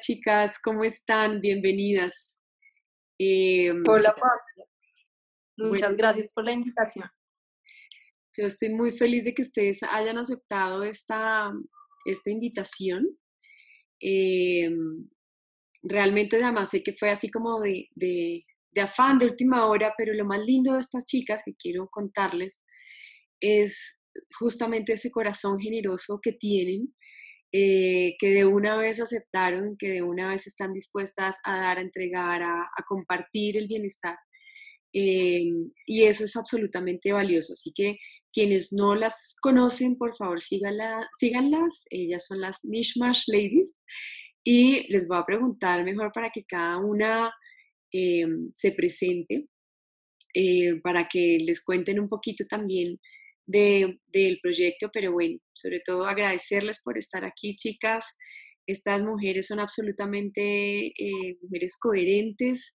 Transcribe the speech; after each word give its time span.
Chicas, 0.00 0.58
¿cómo 0.62 0.84
están? 0.84 1.40
Bienvenidas. 1.40 2.40
Em, 3.18 3.82
Hola 3.86 4.14
Pablo. 4.14 4.68
Muchas 5.58 5.94
gracias 5.96 6.30
por 6.30 6.44
la 6.44 6.52
invitación. 6.52 7.08
Yo 8.36 8.46
estoy 8.46 8.70
muy 8.70 8.96
feliz 8.96 9.24
de 9.24 9.34
que 9.34 9.42
ustedes 9.42 9.82
hayan 9.82 10.16
aceptado 10.16 10.82
esta, 10.84 11.52
esta 12.06 12.30
invitación. 12.30 13.06
Em, 14.00 15.06
realmente 15.82 16.42
además 16.42 16.70
sé 16.70 16.82
que 16.82 16.94
fue 16.94 17.10
así 17.10 17.30
como 17.30 17.60
de, 17.60 17.86
de, 17.94 18.46
de 18.70 18.80
afán 18.80 19.18
de 19.18 19.26
última 19.26 19.66
hora, 19.66 19.92
pero 19.98 20.14
lo 20.14 20.24
más 20.24 20.40
lindo 20.46 20.72
de 20.72 20.80
estas 20.80 21.04
chicas 21.04 21.42
que 21.44 21.54
quiero 21.54 21.88
contarles 21.88 22.62
es 23.40 23.76
justamente 24.38 24.94
ese 24.94 25.10
corazón 25.10 25.60
generoso 25.60 26.20
que 26.22 26.32
tienen 26.32 26.94
eh, 27.52 28.14
que 28.20 28.28
de 28.30 28.44
una 28.44 28.76
vez 28.76 29.00
aceptaron, 29.00 29.76
que 29.76 29.88
de 29.88 30.02
una 30.02 30.28
vez 30.28 30.46
están 30.46 30.72
dispuestas 30.72 31.36
a 31.44 31.58
dar, 31.58 31.78
a 31.78 31.80
entregar, 31.80 32.42
a, 32.42 32.68
compartir 32.86 33.56
el 33.56 33.66
bienestar. 33.66 34.16
Eh, 34.92 35.44
y 35.86 36.04
eso 36.04 36.24
es 36.24 36.36
absolutamente 36.36 37.12
valioso. 37.12 37.54
Así 37.54 37.72
que 37.74 37.98
quienes 38.32 38.72
no 38.72 38.94
las 38.94 39.34
conocen, 39.42 39.96
por 39.98 40.16
favor, 40.16 40.40
síganla, 40.40 41.08
síganlas. 41.18 41.84
Ellas 41.90 42.24
son 42.26 42.40
las 42.40 42.56
Mishmash 42.62 43.22
Ladies. 43.26 43.72
Y 44.44 44.90
les 44.92 45.08
voy 45.08 45.18
a 45.18 45.26
preguntar 45.26 45.84
mejor 45.84 46.12
para 46.12 46.30
que 46.30 46.44
cada 46.44 46.78
una 46.78 47.32
eh, 47.92 48.26
se 48.54 48.72
presente, 48.72 49.48
para 50.82 51.08
que 51.08 51.38
les 51.40 51.60
cuenten 51.62 51.98
un 51.98 52.08
poquito 52.08 52.44
también 52.46 52.98
del 53.50 54.38
proyecto, 54.42 54.90
pero 54.92 55.12
bueno, 55.12 55.38
sobre 55.52 55.80
todo 55.80 56.06
agradecerles 56.06 56.80
por 56.82 56.98
estar 56.98 57.24
aquí, 57.24 57.56
chicas. 57.56 58.04
Estas 58.66 59.02
mujeres 59.02 59.48
son 59.48 59.58
absolutamente 59.58 60.86
eh, 60.86 61.36
mujeres 61.42 61.76
coherentes, 61.80 62.74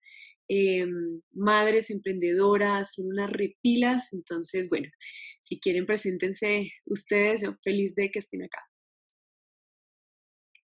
eh, 0.48 0.86
madres 1.32 1.90
emprendedoras, 1.90 2.94
son 2.94 3.06
unas 3.08 3.30
repilas. 3.30 4.10
Entonces, 4.12 4.68
bueno, 4.68 4.88
si 5.42 5.60
quieren, 5.60 5.86
preséntense 5.86 6.70
ustedes. 6.86 7.42
Yo 7.42 7.54
feliz 7.62 7.94
de 7.94 8.10
que 8.10 8.20
estén 8.20 8.44
acá. 8.44 8.62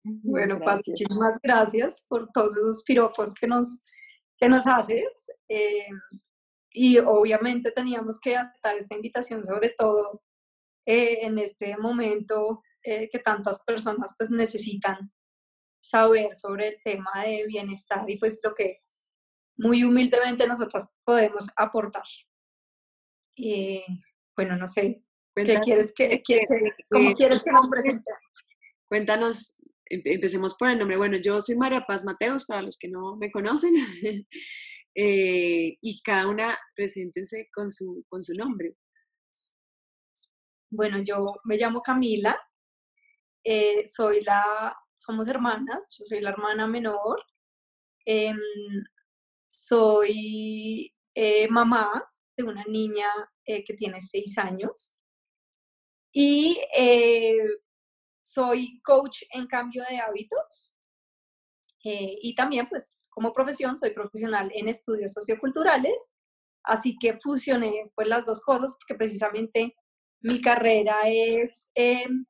Bueno, 0.03 0.59
muchísimas 0.59 1.35
gracias 1.43 2.03
por 2.07 2.29
todos 2.33 2.55
esos 2.57 2.83
piropos 2.83 3.33
que 3.35 3.47
nos, 3.47 3.67
que 4.37 4.47
nos 4.47 4.65
haces. 4.65 5.07
Eh, 5.49 5.87
y 6.71 6.99
obviamente 6.99 7.71
teníamos 7.71 8.19
que 8.19 8.35
aceptar 8.35 8.77
esta 8.77 8.95
invitación, 8.95 9.45
sobre 9.45 9.69
todo 9.69 10.21
eh, 10.85 11.19
en 11.25 11.37
este 11.39 11.77
momento 11.77 12.63
eh, 12.83 13.09
que 13.11 13.19
tantas 13.19 13.59
personas 13.61 14.15
pues 14.17 14.29
necesitan 14.29 15.11
saber 15.81 16.35
sobre 16.35 16.69
el 16.69 16.83
tema 16.83 17.11
de 17.25 17.45
bienestar 17.47 18.09
y 18.09 18.17
pues 18.17 18.39
lo 18.43 18.53
que 18.53 18.81
muy 19.57 19.83
humildemente 19.83 20.47
nosotros 20.47 20.87
podemos 21.03 21.47
aportar. 21.55 22.03
Eh, 23.35 23.83
bueno, 24.35 24.55
no 24.55 24.67
sé, 24.67 25.03
¿qué 25.35 25.59
quieres 25.59 25.91
que, 25.93 26.23
¿cómo 26.89 27.13
quieres 27.15 27.43
que 27.43 27.51
nos 27.51 27.67
presentemos? 27.69 28.19
Cuéntanos, 28.87 29.55
empecemos 29.85 30.55
por 30.55 30.69
el 30.69 30.79
nombre. 30.79 30.97
Bueno, 30.97 31.17
yo 31.17 31.41
soy 31.41 31.55
María 31.55 31.85
Paz 31.85 32.03
Mateos, 32.03 32.45
para 32.45 32.61
los 32.61 32.77
que 32.77 32.87
no 32.87 33.15
me 33.15 33.31
conocen. 33.31 33.73
Eh, 34.95 35.77
y 35.81 36.01
cada 36.01 36.27
una 36.27 36.57
preséntense 36.75 37.49
con 37.53 37.71
su, 37.71 38.05
con 38.09 38.23
su 38.23 38.33
nombre. 38.33 38.75
Bueno, 40.71 40.99
yo 41.03 41.35
me 41.45 41.57
llamo 41.57 41.81
Camila, 41.81 42.39
eh, 43.43 43.87
soy 43.87 44.21
la, 44.23 44.75
somos 44.97 45.27
hermanas, 45.27 45.95
yo 45.97 46.05
soy 46.05 46.21
la 46.21 46.31
hermana 46.31 46.67
menor, 46.67 47.23
em, 48.05 48.37
soy 49.49 50.93
eh, 51.15 51.47
mamá 51.49 52.03
de 52.37 52.43
una 52.43 52.63
niña 52.65 53.07
que 53.45 53.73
tiene 53.77 53.99
seis 54.01 54.37
años 54.37 54.93
y 56.13 56.59
soy 58.21 58.79
coach 58.83 59.23
en 59.31 59.47
cambio 59.47 59.83
de 59.89 59.97
hábitos 59.97 60.75
y 61.83 62.35
también 62.35 62.69
pues 62.69 62.98
como 63.19 63.33
profesión 63.33 63.77
soy 63.77 63.89
profesional 63.89 64.49
en 64.55 64.69
estudios 64.69 65.11
socioculturales, 65.11 65.99
así 66.63 66.97
que 67.01 67.19
fusioné 67.19 67.91
pues 67.93 68.07
las 68.07 68.23
dos 68.23 68.39
cosas 68.45 68.73
porque 68.79 68.97
precisamente 68.97 69.75
mi 70.21 70.39
carrera 70.39 71.01
es 71.03 71.51
em, 71.75 72.25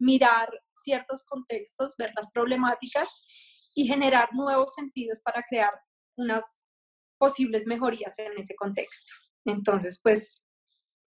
mirar 0.00 0.50
ciertos 0.82 1.24
contextos, 1.26 1.94
ver 1.96 2.10
las 2.16 2.28
problemáticas 2.32 3.08
y 3.76 3.86
generar 3.86 4.30
nuevos 4.32 4.74
sentidos 4.74 5.20
para 5.22 5.44
crear 5.48 5.72
unas 6.16 6.42
posibles 7.16 7.64
mejorías 7.66 8.18
en 8.18 8.36
ese 8.36 8.56
contexto. 8.56 9.12
Entonces, 9.44 10.00
pues 10.02 10.42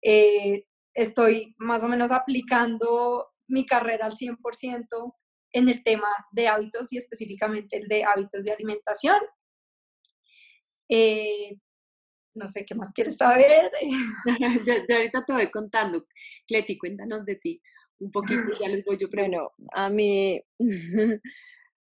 eh, 0.00 0.64
estoy 0.94 1.54
más 1.58 1.82
o 1.82 1.88
menos 1.88 2.10
aplicando 2.10 3.28
mi 3.48 3.66
carrera 3.66 4.06
al 4.06 4.16
100% 4.16 5.14
en 5.54 5.68
el 5.68 5.82
tema 5.84 6.08
de 6.32 6.48
hábitos 6.48 6.92
y 6.92 6.98
específicamente 6.98 7.76
el 7.78 7.88
de 7.88 8.04
hábitos 8.04 8.44
de 8.44 8.52
alimentación. 8.52 9.16
Eh, 10.88 11.56
no 12.34 12.48
sé 12.48 12.66
qué 12.66 12.74
más 12.74 12.92
quieres 12.92 13.16
saber. 13.16 13.70
yo, 14.66 14.94
ahorita 14.96 15.24
te 15.24 15.32
voy 15.32 15.50
contando. 15.50 16.04
Cleti, 16.46 16.76
cuéntanos 16.76 17.24
de 17.24 17.36
ti 17.36 17.62
un 18.00 18.10
poquito, 18.10 18.42
ya 18.60 18.68
les 18.68 18.84
voy 18.84 18.98
yo 18.98 19.06
Bueno, 19.14 19.52
a 19.72 19.88
mí, 19.88 20.42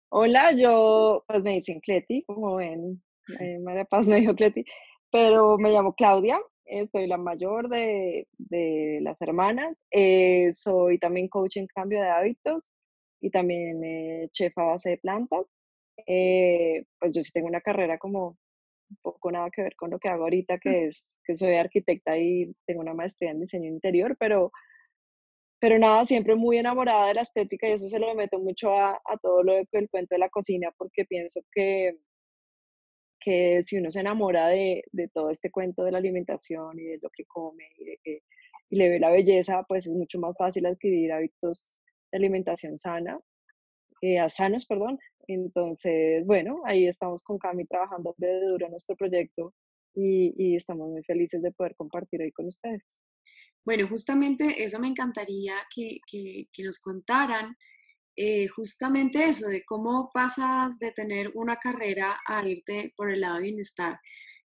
hola, 0.10 0.54
yo, 0.54 1.26
pues 1.28 1.44
me 1.44 1.56
dicen 1.56 1.82
Cleti, 1.82 2.24
como 2.24 2.56
ven, 2.56 3.04
eh, 3.42 3.60
María 3.60 3.84
Paz 3.84 4.08
me 4.08 4.22
dijo 4.22 4.34
Cleti, 4.34 4.64
pero 5.12 5.58
me 5.58 5.72
llamo 5.72 5.94
Claudia, 5.94 6.40
eh, 6.66 6.88
soy 6.88 7.08
la 7.08 7.18
mayor 7.18 7.68
de, 7.68 8.26
de 8.38 9.00
las 9.02 9.22
hermanas, 9.22 9.78
soy 10.54 10.98
también 10.98 11.28
coach 11.28 11.58
en 11.58 11.68
cambio 11.68 12.00
de 12.02 12.08
hábitos, 12.10 12.64
y 13.22 13.30
también 13.30 13.84
eh, 13.84 14.30
chef 14.32 14.58
a 14.58 14.64
base 14.64 14.90
de 14.92 14.98
plantas. 14.98 15.46
Eh, 16.06 16.86
pues 17.00 17.16
yo 17.16 17.22
sí 17.22 17.32
tengo 17.32 17.48
una 17.48 17.62
carrera 17.62 17.98
como 17.98 18.38
un 18.90 18.98
poco 19.02 19.32
nada 19.32 19.50
que 19.52 19.64
ver 19.64 19.76
con 19.76 19.92
lo 19.92 20.00
que 20.00 20.10
hago 20.10 20.24
ahorita, 20.24 20.60
que 20.60 20.88
es 20.88 21.04
que 21.26 21.38
soy 21.38 21.56
arquitecta 21.56 22.18
y 22.18 22.54
tengo 22.66 22.82
una 22.82 22.94
maestría 22.94 23.32
en 23.32 23.42
diseño 23.42 23.68
interior, 23.68 24.16
pero, 24.20 24.52
pero 25.60 25.78
nada, 25.80 26.06
siempre 26.06 26.36
muy 26.36 26.58
enamorada 26.58 27.08
de 27.08 27.16
la 27.16 27.22
estética 27.24 27.68
y 27.68 27.74
eso 27.74 27.90
se 27.90 28.00
lo 28.00 28.14
meto 28.16 28.40
mucho 28.40 28.72
a, 28.74 28.94
a 28.94 29.18
todo 29.22 29.44
lo 29.44 29.54
del 29.54 29.90
cuento 29.90 30.16
de 30.16 30.20
la 30.20 30.30
cocina, 30.30 30.72
porque 30.78 31.06
pienso 31.06 31.42
que, 31.52 31.98
que 33.20 33.64
si 33.66 33.78
uno 33.78 33.92
se 33.92 34.00
enamora 34.00 34.48
de, 34.48 34.84
de, 34.92 35.10
todo 35.10 35.32
este 35.32 35.52
cuento 35.52 35.84
de 35.84 35.92
la 35.92 35.98
alimentación 35.98 36.80
y 36.80 36.84
de 36.84 37.00
lo 37.02 37.10
que 37.10 37.26
come 37.26 37.66
y 37.78 37.86
de 37.86 38.00
que 38.04 38.20
y 38.70 38.78
le 38.78 38.90
ve 38.90 39.00
la 39.00 39.10
belleza, 39.12 39.64
pues 39.68 39.88
es 39.88 39.94
mucho 39.94 40.20
más 40.20 40.36
fácil 40.38 40.66
adquirir 40.66 41.12
hábitos 41.12 41.78
alimentación 42.18 42.78
sana, 42.78 43.20
eh, 44.02 44.20
sanos, 44.36 44.66
perdón. 44.66 45.00
Entonces, 45.28 46.26
bueno, 46.26 46.62
ahí 46.66 46.88
estamos 46.88 47.24
con 47.24 47.38
Cami 47.38 47.66
trabajando 47.66 48.16
de 48.18 48.40
duro 48.42 48.70
nuestro 48.70 48.96
proyecto 48.96 49.54
y, 49.94 50.34
y, 50.38 50.56
estamos 50.56 50.90
muy 50.90 51.04
felices 51.04 51.42
de 51.42 51.52
poder 51.52 51.76
compartir 51.76 52.22
ahí 52.22 52.32
con 52.32 52.48
ustedes. 52.48 52.84
Bueno, 53.66 53.88
justamente 53.90 54.64
eso 54.64 54.80
me 54.80 54.88
encantaría 54.88 55.56
que, 55.76 56.00
que, 56.10 56.48
que 56.54 56.64
nos 56.64 56.80
contaran, 56.80 57.56
eh, 58.16 58.48
justamente 58.48 59.30
eso, 59.30 59.48
de 59.48 59.66
cómo 59.66 60.10
pasas 60.14 60.80
de 60.80 60.92
tener 60.92 61.32
una 61.34 61.58
carrera 61.58 62.18
a 62.26 62.48
irte 62.48 62.94
por 62.96 63.12
el 63.12 63.22
lado 63.22 63.38
de 63.38 63.44
bienestar, 63.44 64.00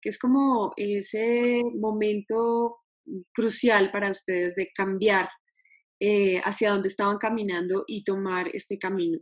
que 0.02 0.10
es 0.10 0.18
como 0.18 0.72
ese 0.78 1.62
momento 1.76 2.78
crucial 3.34 3.92
para 3.92 4.12
ustedes 4.12 4.56
de 4.56 4.72
cambiar 4.74 5.30
eh, 6.00 6.40
hacia 6.44 6.72
dónde 6.72 6.90
estaban 6.90 7.18
caminando 7.18 7.84
y 7.88 8.04
tomar 8.04 8.48
este 8.54 8.78
camino. 8.78 9.20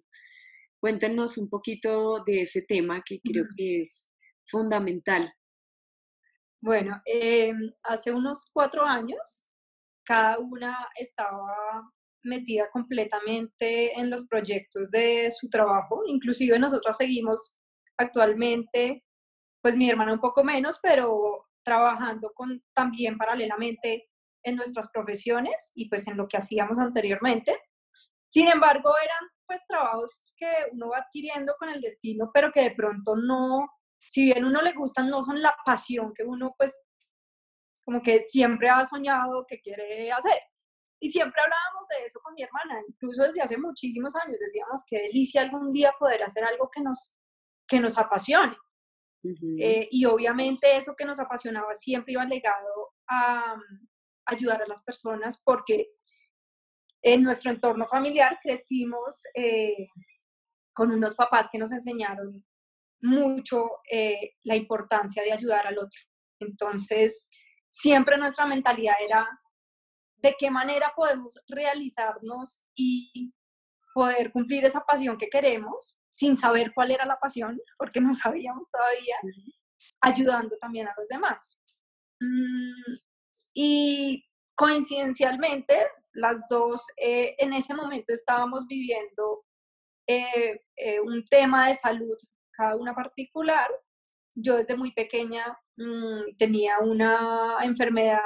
Cuéntenos 0.79 1.37
un 1.37 1.49
poquito 1.49 2.23
de 2.25 2.43
ese 2.43 2.61
tema 2.61 3.01
que 3.03 3.19
creo 3.23 3.45
que 3.55 3.81
es 3.81 4.11
fundamental. 4.49 5.33
Bueno, 6.61 7.01
em, 7.05 7.71
hace 7.83 8.11
unos 8.11 8.49
cuatro 8.53 8.83
años, 8.83 9.47
cada 10.03 10.39
una 10.39 10.87
estaba 10.95 11.91
metida 12.23 12.69
completamente 12.71 13.97
en 13.99 14.09
los 14.09 14.27
proyectos 14.27 14.89
de 14.91 15.31
su 15.31 15.49
trabajo, 15.49 16.03
inclusive 16.07 16.59
nosotros 16.59 16.95
seguimos 16.97 17.55
actualmente, 17.97 19.03
pues 19.61 19.75
mi 19.75 19.89
hermana 19.89 20.13
un 20.13 20.19
poco 20.19 20.43
menos, 20.43 20.79
pero 20.81 21.47
trabajando 21.63 22.31
con 22.33 22.61
también 22.73 23.17
paralelamente 23.17 24.07
en 24.47 24.55
nuestras 24.55 24.89
profesiones 24.89 25.71
y 25.75 25.89
pues 25.89 26.07
en 26.07 26.17
lo 26.17 26.27
que 26.27 26.37
hacíamos 26.37 26.79
anteriormente. 26.79 27.59
Sin 28.29 28.47
embargo, 28.47 28.93
eran 29.03 29.29
pues 29.45 29.61
trabajos 29.67 30.11
que 30.35 30.47
uno 30.71 30.89
va 30.89 30.99
adquiriendo 30.99 31.53
con 31.57 31.69
el 31.69 31.81
destino, 31.81 32.29
pero 32.33 32.51
que 32.51 32.61
de 32.61 32.71
pronto 32.71 33.15
no, 33.15 33.67
si 33.99 34.25
bien 34.25 34.45
uno 34.45 34.61
le 34.61 34.73
gustan, 34.73 35.09
no 35.09 35.23
son 35.23 35.41
la 35.41 35.55
pasión 35.65 36.13
que 36.13 36.23
uno 36.23 36.53
pues 36.57 36.73
como 37.85 38.01
que 38.01 38.23
siempre 38.23 38.69
ha 38.69 38.85
soñado 38.85 39.45
que 39.47 39.61
quiere 39.61 40.11
hacer. 40.11 40.39
Y 40.99 41.11
siempre 41.11 41.39
hablábamos 41.41 41.87
de 41.89 42.05
eso 42.05 42.19
con 42.23 42.33
mi 42.33 42.43
hermana, 42.43 42.81
incluso 42.87 43.23
desde 43.23 43.41
hace 43.41 43.57
muchísimos 43.57 44.15
años 44.15 44.37
decíamos 44.39 44.81
que 44.87 45.03
delicia 45.03 45.41
algún 45.41 45.71
día 45.71 45.93
poder 45.99 46.23
hacer 46.23 46.43
algo 46.43 46.69
que 46.71 46.81
nos, 46.81 47.13
que 47.67 47.79
nos 47.79 47.97
apasione. 47.97 48.57
Eh, 49.59 49.87
y 49.91 50.05
obviamente 50.05 50.77
eso 50.77 50.95
que 50.95 51.05
nos 51.05 51.19
apasionaba 51.19 51.75
siempre 51.75 52.13
iba 52.13 52.25
ligado 52.25 52.93
a 53.09 53.55
ayudar 54.27 54.61
a 54.61 54.67
las 54.67 54.83
personas 54.83 55.41
porque 55.43 55.87
en 57.01 57.23
nuestro 57.23 57.51
entorno 57.51 57.87
familiar 57.87 58.39
crecimos 58.41 59.21
eh, 59.35 59.87
con 60.73 60.91
unos 60.91 61.15
papás 61.15 61.47
que 61.51 61.57
nos 61.57 61.71
enseñaron 61.71 62.43
mucho 63.01 63.69
eh, 63.91 64.33
la 64.43 64.55
importancia 64.55 65.23
de 65.23 65.31
ayudar 65.31 65.67
al 65.67 65.77
otro. 65.77 65.99
Entonces, 66.39 67.27
siempre 67.69 68.17
nuestra 68.17 68.45
mentalidad 68.45 68.95
era 68.99 69.27
de 70.17 70.35
qué 70.37 70.49
manera 70.49 70.91
podemos 70.95 71.39
realizarnos 71.47 72.63
y 72.75 73.33
poder 73.93 74.31
cumplir 74.31 74.65
esa 74.65 74.81
pasión 74.81 75.17
que 75.17 75.29
queremos 75.29 75.97
sin 76.13 76.37
saber 76.37 76.71
cuál 76.73 76.91
era 76.91 77.05
la 77.05 77.19
pasión, 77.19 77.59
porque 77.77 78.01
no 78.01 78.13
sabíamos 78.15 78.67
todavía, 78.71 79.15
ayudando 80.01 80.57
también 80.57 80.87
a 80.87 80.93
los 80.97 81.07
demás. 81.07 81.59
Mm, 82.19 82.97
y 83.59 84.23
coincidencialmente, 84.55 85.75
las 86.13 86.47
dos 86.47 86.79
eh, 86.95 87.35
en 87.39 87.53
ese 87.53 87.73
momento 87.73 88.13
estábamos 88.13 88.67
viviendo 88.67 89.43
eh, 90.07 90.61
eh, 90.75 90.99
un 90.99 91.25
tema 91.25 91.69
de 91.69 91.75
salud, 91.77 92.15
cada 92.51 92.75
una 92.75 92.93
particular. 92.93 93.67
Yo 94.35 94.57
desde 94.57 94.77
muy 94.77 94.93
pequeña 94.93 95.57
mm, 95.75 96.37
tenía 96.37 96.77
una 96.77 97.57
enfermedad 97.63 98.21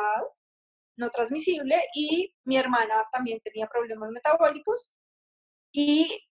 no 0.97 1.09
transmisible 1.11 1.81
y 1.95 2.33
mi 2.43 2.57
hermana 2.57 3.05
también 3.13 3.39
tenía 3.39 3.67
problemas 3.67 4.11
metabólicos 4.11 4.91
y 5.71 6.27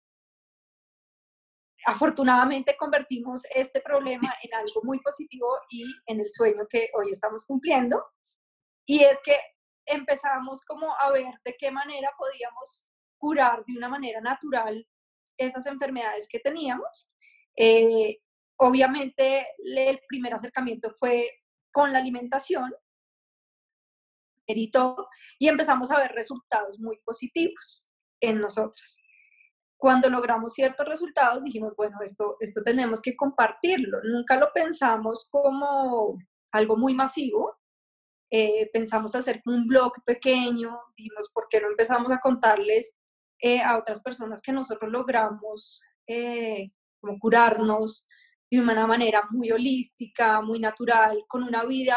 afortunadamente 1.87 2.77
convertimos 2.77 3.43
este 3.55 3.81
problema 3.81 4.35
en 4.43 4.55
algo 4.55 4.83
muy 4.83 4.99
positivo 4.99 5.57
y 5.71 5.85
en 6.07 6.19
el 6.19 6.29
sueño 6.31 6.67
que 6.69 6.91
hoy 6.95 7.13
estamos 7.13 7.45
cumpliendo. 7.47 8.05
Y 8.89 9.05
es 9.05 9.19
que 9.23 9.37
empezamos 9.85 10.65
como 10.65 10.95
a 10.99 11.13
ver 11.13 11.35
de 11.45 11.55
qué 11.59 11.71
manera 11.71 12.11
podíamos 12.17 12.87
curar 13.19 13.63
de 13.67 13.77
una 13.77 13.89
manera 13.89 14.21
natural 14.21 14.87
esas 15.37 15.67
enfermedades 15.67 16.27
que 16.29 16.41
teníamos. 16.41 17.11
Eh, 17.57 18.19
obviamente 18.57 19.47
el 19.59 20.01
primer 20.09 20.33
acercamiento 20.35 20.91
fue 20.99 21.31
con 21.71 21.93
la 21.93 21.99
alimentación 21.99 22.75
y 25.39 25.49
empezamos 25.49 25.91
a 25.91 25.99
ver 25.99 26.13
resultados 26.13 26.79
muy 26.81 26.99
positivos 27.05 27.87
en 28.21 28.41
nosotros. 28.41 28.97
Cuando 29.77 30.09
logramos 30.09 30.55
ciertos 30.55 30.89
resultados 30.89 31.45
dijimos, 31.45 31.75
bueno, 31.77 31.99
esto, 32.03 32.37
esto 32.41 32.63
tenemos 32.65 33.03
que 33.03 33.15
compartirlo. 33.15 33.99
Nunca 34.05 34.37
lo 34.37 34.51
pensamos 34.55 35.29
como 35.31 36.19
algo 36.53 36.77
muy 36.79 36.95
masivo, 36.95 37.58
eh, 38.31 38.69
pensamos 38.73 39.15
hacer 39.15 39.41
un 39.47 39.67
blog 39.67 39.93
pequeño, 40.05 40.79
dijimos, 40.97 41.31
¿por 41.33 41.47
qué 41.49 41.61
no 41.61 41.69
empezamos 41.69 42.13
a 42.13 42.21
contarles 42.21 42.95
eh, 43.41 43.61
a 43.61 43.79
otras 43.79 44.03
personas 44.03 44.43
que 44.43 44.53
nosotros 44.53 44.91
logramos 44.91 45.81
eh, 46.07 46.71
como 47.01 47.19
curarnos 47.19 48.07
de 48.51 48.61
una 48.61 48.87
manera 48.87 49.23
muy 49.31 49.51
holística, 49.51 50.43
muy 50.43 50.59
natural, 50.59 51.25
con 51.29 51.43
una 51.43 51.65
vida 51.65 51.97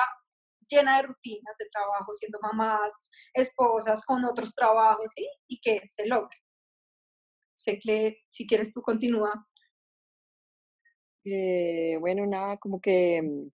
llena 0.70 0.98
de 0.98 1.08
rutinas 1.08 1.58
de 1.58 1.68
trabajo, 1.70 2.14
siendo 2.14 2.40
mamás, 2.42 2.94
esposas, 3.34 4.06
con 4.06 4.24
otros 4.24 4.56
trabajos, 4.56 5.12
y 5.48 5.60
que 5.60 5.82
se 5.88 6.08
logre. 6.08 6.38
Sé 7.56 7.78
que 7.80 8.22
si 8.30 8.48
quieres 8.48 8.72
tú 8.74 8.82
continúa. 8.82 9.46
bueno, 12.00 12.26
nada, 12.26 12.58
como 12.58 12.80
que, 12.80 13.22
mm, 13.22 13.50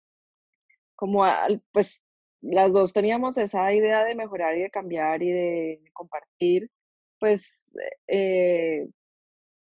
como 0.96 1.24
pues 1.72 2.00
las 2.42 2.72
dos 2.72 2.92
teníamos 2.92 3.38
esa 3.38 3.72
idea 3.74 4.04
de 4.04 4.14
mejorar 4.16 4.56
y 4.58 4.62
de 4.62 4.70
cambiar 4.70 5.22
y 5.22 5.30
de 5.32 5.80
compartir, 5.94 6.70
pues, 7.20 7.44
eh, 8.08 8.88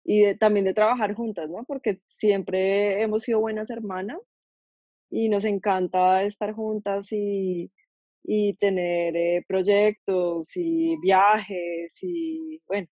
y 0.04 0.34
también 0.38 0.66
de 0.66 0.74
trabajar 0.74 1.14
juntas, 1.14 1.48
¿no? 1.50 1.64
Porque 1.64 2.00
siempre 2.18 3.02
hemos 3.02 3.22
sido 3.24 3.40
buenas 3.40 3.70
hermanas 3.70 4.18
y 5.10 5.28
nos 5.28 5.44
encanta 5.44 6.24
estar 6.24 6.54
juntas 6.54 7.06
y, 7.12 7.70
y 8.24 8.54
tener 8.56 9.16
eh, 9.16 9.44
proyectos 9.48 10.50
y 10.56 10.96
viajes 11.00 11.92
y, 12.02 12.60
bueno, 12.66 12.88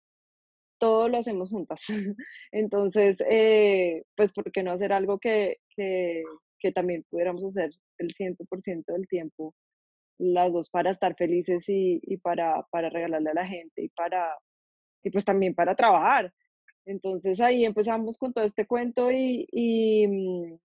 todo 0.79 1.09
lo 1.09 1.17
hacemos 1.19 1.49
juntas. 1.49 1.81
Entonces, 2.51 3.17
eh, 3.29 4.03
pues, 4.15 4.33
¿por 4.33 4.51
qué 4.51 4.63
no 4.63 4.71
hacer 4.71 4.93
algo 4.93 5.19
que, 5.19 5.57
que, 5.75 6.23
que 6.59 6.71
también 6.71 7.05
pudiéramos 7.09 7.45
hacer 7.45 7.71
el 7.99 8.13
100% 8.15 8.85
del 8.93 9.07
tiempo 9.07 9.53
las 10.19 10.51
dos 10.51 10.69
para 10.69 10.91
estar 10.91 11.15
felices 11.15 11.63
y, 11.67 12.17
para, 12.17 12.63
para 12.71 12.89
regalarle 12.89 13.31
a 13.31 13.35
la 13.35 13.47
gente 13.47 13.83
y 13.83 13.89
para 13.89 14.37
y 15.01 15.09
pues 15.11 15.23
también 15.23 15.55
para 15.55 15.75
trabajar. 15.75 16.33
Entonces 16.85 17.39
ahí 17.39 17.63
empezamos 17.65 18.17
con 18.17 18.33
todo 18.33 18.43
este 18.43 18.67
cuento 18.67 19.11
y, 19.11 19.47
y 19.51 20.07
mm, 20.07 20.59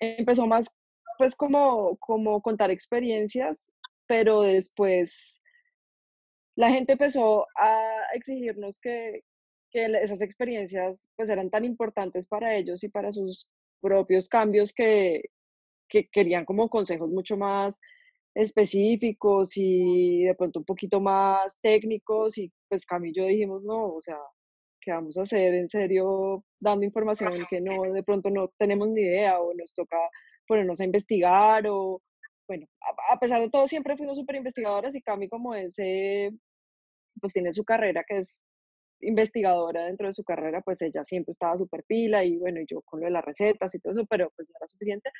empezó 0.00 0.46
más 0.46 0.66
pues 1.18 1.36
como, 1.36 1.96
como 1.98 2.42
contar 2.42 2.70
experiencias, 2.72 3.56
pero 4.08 4.42
después 4.42 5.12
la 6.56 6.70
gente 6.70 6.92
empezó 6.94 7.46
a 7.56 7.80
exigirnos 8.14 8.80
que, 8.80 9.22
que 9.70 9.86
esas 10.02 10.20
experiencias 10.20 10.98
pues 11.16 11.28
eran 11.28 11.48
tan 11.50 11.64
importantes 11.64 12.26
para 12.26 12.56
ellos 12.56 12.82
y 12.82 12.88
para 12.88 13.12
sus 13.12 13.48
propios 13.80 14.28
cambios 14.28 14.72
que, 14.72 15.30
que 15.92 16.08
querían 16.08 16.46
como 16.46 16.70
consejos 16.70 17.10
mucho 17.10 17.36
más 17.36 17.74
específicos 18.34 19.50
y 19.56 20.24
de 20.24 20.34
pronto 20.34 20.60
un 20.60 20.64
poquito 20.64 21.00
más 21.00 21.54
técnicos 21.60 22.38
y 22.38 22.50
pues 22.68 22.86
Camilo 22.86 23.26
dijimos, 23.26 23.62
no, 23.62 23.94
o 23.94 24.00
sea, 24.00 24.16
¿qué 24.80 24.90
vamos 24.90 25.18
a 25.18 25.22
hacer 25.22 25.52
en 25.54 25.68
serio 25.68 26.44
dando 26.58 26.86
información 26.86 27.34
que 27.50 27.60
no, 27.60 27.82
de 27.92 28.02
pronto 28.02 28.30
no 28.30 28.48
tenemos 28.58 28.88
ni 28.88 29.02
idea 29.02 29.38
o 29.38 29.52
nos 29.52 29.74
toca 29.74 29.98
ponernos 30.48 30.80
a 30.80 30.84
investigar 30.86 31.66
o, 31.68 32.00
bueno, 32.48 32.66
a, 33.10 33.18
pesar 33.20 33.42
de 33.42 33.50
todo 33.50 33.66
siempre 33.68 33.98
fuimos 33.98 34.16
súper 34.16 34.36
investigadoras 34.36 34.94
y 34.94 35.02
Cami 35.02 35.28
como 35.28 35.54
ese, 35.54 36.30
pues 37.20 37.34
tiene 37.34 37.52
su 37.52 37.64
carrera 37.64 38.02
que 38.08 38.20
es 38.20 38.40
investigadora 39.02 39.84
dentro 39.84 40.06
de 40.06 40.14
su 40.14 40.24
carrera, 40.24 40.62
pues 40.62 40.80
ella 40.80 41.04
siempre 41.04 41.32
estaba 41.32 41.58
súper 41.58 41.84
pila 41.84 42.24
y 42.24 42.38
bueno, 42.38 42.60
yo 42.66 42.80
con 42.82 43.00
lo 43.00 43.06
de 43.06 43.12
las 43.12 43.24
recetas 43.24 43.74
y 43.74 43.80
todo 43.80 43.92
eso, 43.92 44.06
pero 44.06 44.30
pues 44.36 44.48
no 44.48 44.54
era 44.58 44.68
suficiente. 44.68 45.10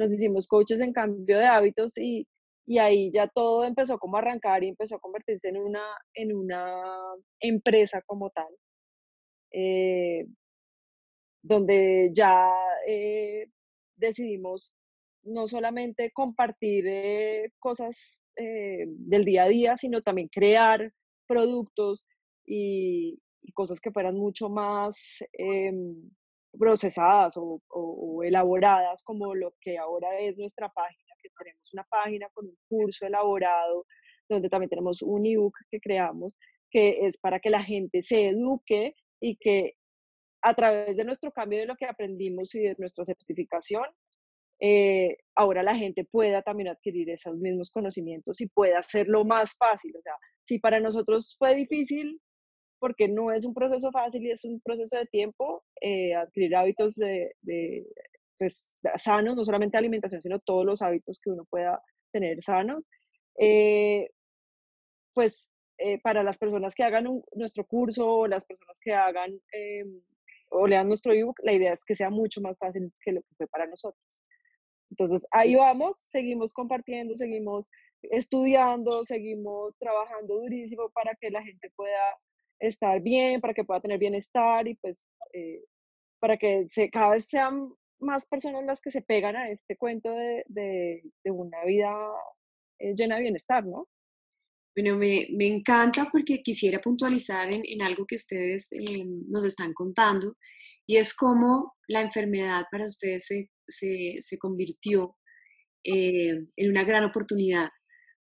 Nos 0.00 0.10
hicimos 0.12 0.46
coaches 0.48 0.80
en 0.80 0.94
cambio 0.94 1.36
de 1.36 1.44
hábitos 1.44 1.98
y, 1.98 2.26
y 2.64 2.78
ahí 2.78 3.10
ya 3.12 3.28
todo 3.28 3.64
empezó 3.64 3.98
como 3.98 4.16
a 4.16 4.20
arrancar 4.20 4.64
y 4.64 4.68
empezó 4.68 4.96
a 4.96 4.98
convertirse 4.98 5.50
en 5.50 5.58
una, 5.58 5.82
en 6.14 6.34
una 6.34 6.82
empresa 7.38 8.00
como 8.06 8.30
tal, 8.30 8.48
eh, 9.52 10.24
donde 11.42 12.12
ya 12.14 12.50
eh, 12.88 13.48
decidimos 13.96 14.72
no 15.22 15.46
solamente 15.46 16.10
compartir 16.12 16.86
eh, 16.86 17.52
cosas 17.58 17.94
del 18.36 19.26
día 19.26 19.42
a 19.42 19.48
día, 19.48 19.76
sino 19.76 20.00
también 20.00 20.28
crear 20.28 20.90
productos 21.26 22.06
y, 22.46 23.20
cosas 23.52 23.80
que 23.80 23.90
fueran 23.90 24.16
mucho 24.16 24.48
más 24.48 24.96
em, 25.34 26.10
procesadas 26.58 27.34
o, 27.36 28.22
elaboradas 28.22 29.02
como 29.04 29.34
lo 29.34 29.54
que 29.60 29.78
ahora 29.78 30.18
es 30.18 30.36
nuestra 30.36 30.68
página 30.68 31.14
que 31.22 31.30
tenemos 31.38 31.70
una 31.72 31.84
página 31.84 32.28
con 32.32 32.46
un 32.46 32.56
curso 32.68 33.06
elaborado, 33.06 33.86
donde 34.28 34.48
también 34.48 34.70
tenemos 34.70 35.02
un 35.02 35.26
ebook 35.26 35.54
que 35.70 35.80
creamos, 35.80 36.36
que 36.70 37.06
es 37.06 37.18
para 37.18 37.40
que 37.40 37.50
la 37.50 37.62
gente 37.62 38.02
se 38.02 38.28
eduque 38.28 38.94
y 39.20 39.36
que 39.36 39.74
a 40.42 40.54
través 40.54 40.96
de 40.96 41.04
nuestro 41.04 41.32
cambio 41.32 41.58
de 41.58 41.66
lo 41.66 41.76
que 41.76 41.86
aprendimos 41.86 42.54
y 42.54 42.60
de 42.60 42.74
nuestra 42.78 43.04
certificación, 43.04 43.84
eh, 44.60 45.16
ahora 45.34 45.62
la 45.62 45.74
gente 45.74 46.04
pueda 46.04 46.42
también 46.42 46.68
adquirir 46.68 47.08
esos 47.10 47.40
mismos 47.40 47.70
conocimientos 47.70 48.40
y 48.40 48.48
pueda 48.48 48.78
hacerlo 48.78 49.24
más 49.24 49.56
fácil. 49.56 49.96
O 49.96 50.02
sea, 50.02 50.14
si 50.44 50.58
para 50.58 50.80
nosotros 50.80 51.36
fue 51.38 51.54
difícil, 51.54 52.20
porque 52.80 53.08
no 53.08 53.30
es 53.30 53.44
un 53.44 53.54
proceso 53.54 53.92
fácil 53.92 54.26
y 54.26 54.30
es 54.32 54.44
un 54.44 54.60
proceso 54.60 54.96
de 54.96 55.06
tiempo, 55.06 55.62
eh, 55.80 56.14
adquirir 56.14 56.56
hábitos 56.56 56.96
de, 56.96 57.36
pues, 58.38 58.70
sanos, 59.02 59.36
no 59.36 59.44
solamente 59.44 59.76
alimentación, 59.76 60.22
sino 60.22 60.40
todos 60.40 60.64
los 60.66 60.82
hábitos 60.82 61.20
que 61.20 61.30
uno 61.30 61.44
pueda 61.44 61.82
tener 62.10 62.42
sanos. 62.42 62.88
Eh, 63.38 64.10
pues 65.14 65.34
eh, 65.78 65.98
para 66.00 66.22
las 66.22 66.38
personas 66.38 66.74
que 66.74 66.82
hagan 66.82 67.22
nuestro 67.34 67.64
curso 67.64 68.06
o 68.06 68.26
las 68.26 68.44
personas 68.44 68.78
que 68.82 68.92
hagan 68.92 69.32
eh, 69.52 69.84
o 70.50 70.66
lean 70.66 70.88
nuestro 70.88 71.12
ebook, 71.12 71.40
la 71.42 71.52
idea 71.52 71.72
es 71.72 71.84
que 71.86 71.94
sea 71.94 72.10
mucho 72.10 72.40
más 72.40 72.58
fácil 72.58 72.92
que 73.02 73.12
lo 73.12 73.22
que 73.22 73.34
fue 73.36 73.46
para 73.46 73.66
nosotros. 73.66 74.02
Entonces, 74.90 75.26
ahí 75.30 75.54
vamos, 75.54 76.06
seguimos 76.10 76.52
compartiendo, 76.52 77.16
seguimos 77.16 77.66
estudiando, 78.02 79.04
seguimos 79.04 79.74
trabajando 79.78 80.34
durísimo 80.34 80.90
para 80.90 81.14
que 81.14 81.30
la 81.30 81.42
gente 81.42 81.70
pueda 81.76 82.18
estar 82.60 83.00
bien, 83.00 83.40
para 83.40 83.54
que 83.54 83.64
pueda 83.64 83.80
tener 83.80 83.98
bienestar 83.98 84.68
y 84.68 84.74
pues 84.76 84.96
eh, 85.32 85.64
para 86.20 86.36
que 86.36 86.68
se, 86.72 86.90
cada 86.90 87.14
vez 87.14 87.26
sean 87.28 87.72
más 87.98 88.26
personas 88.26 88.64
las 88.64 88.80
que 88.80 88.90
se 88.90 89.02
pegan 89.02 89.36
a 89.36 89.50
este 89.50 89.76
cuento 89.76 90.10
de, 90.10 90.44
de, 90.46 91.30
una 91.30 91.64
vida 91.64 91.92
eh, 92.78 92.94
llena 92.94 93.16
de 93.16 93.22
bienestar, 93.22 93.64
¿no? 93.64 93.88
Bueno, 94.76 94.96
me, 94.96 95.26
me 95.32 95.46
encanta 95.46 96.08
porque 96.12 96.42
quisiera 96.42 96.80
puntualizar 96.80 97.50
en, 97.52 97.62
en 97.64 97.82
algo 97.82 98.06
que 98.06 98.14
ustedes 98.14 98.68
eh, 98.72 99.04
nos 99.28 99.44
están 99.44 99.74
contando 99.74 100.36
y 100.86 100.96
es 100.96 101.12
cómo 101.14 101.74
la 101.88 102.02
enfermedad 102.02 102.64
para 102.70 102.86
ustedes 102.86 103.24
se, 103.26 103.50
se, 103.66 104.16
se 104.20 104.38
convirtió 104.38 105.16
en 105.82 106.70
una 106.70 106.84
gran 106.84 107.04
oportunidad 107.04 107.70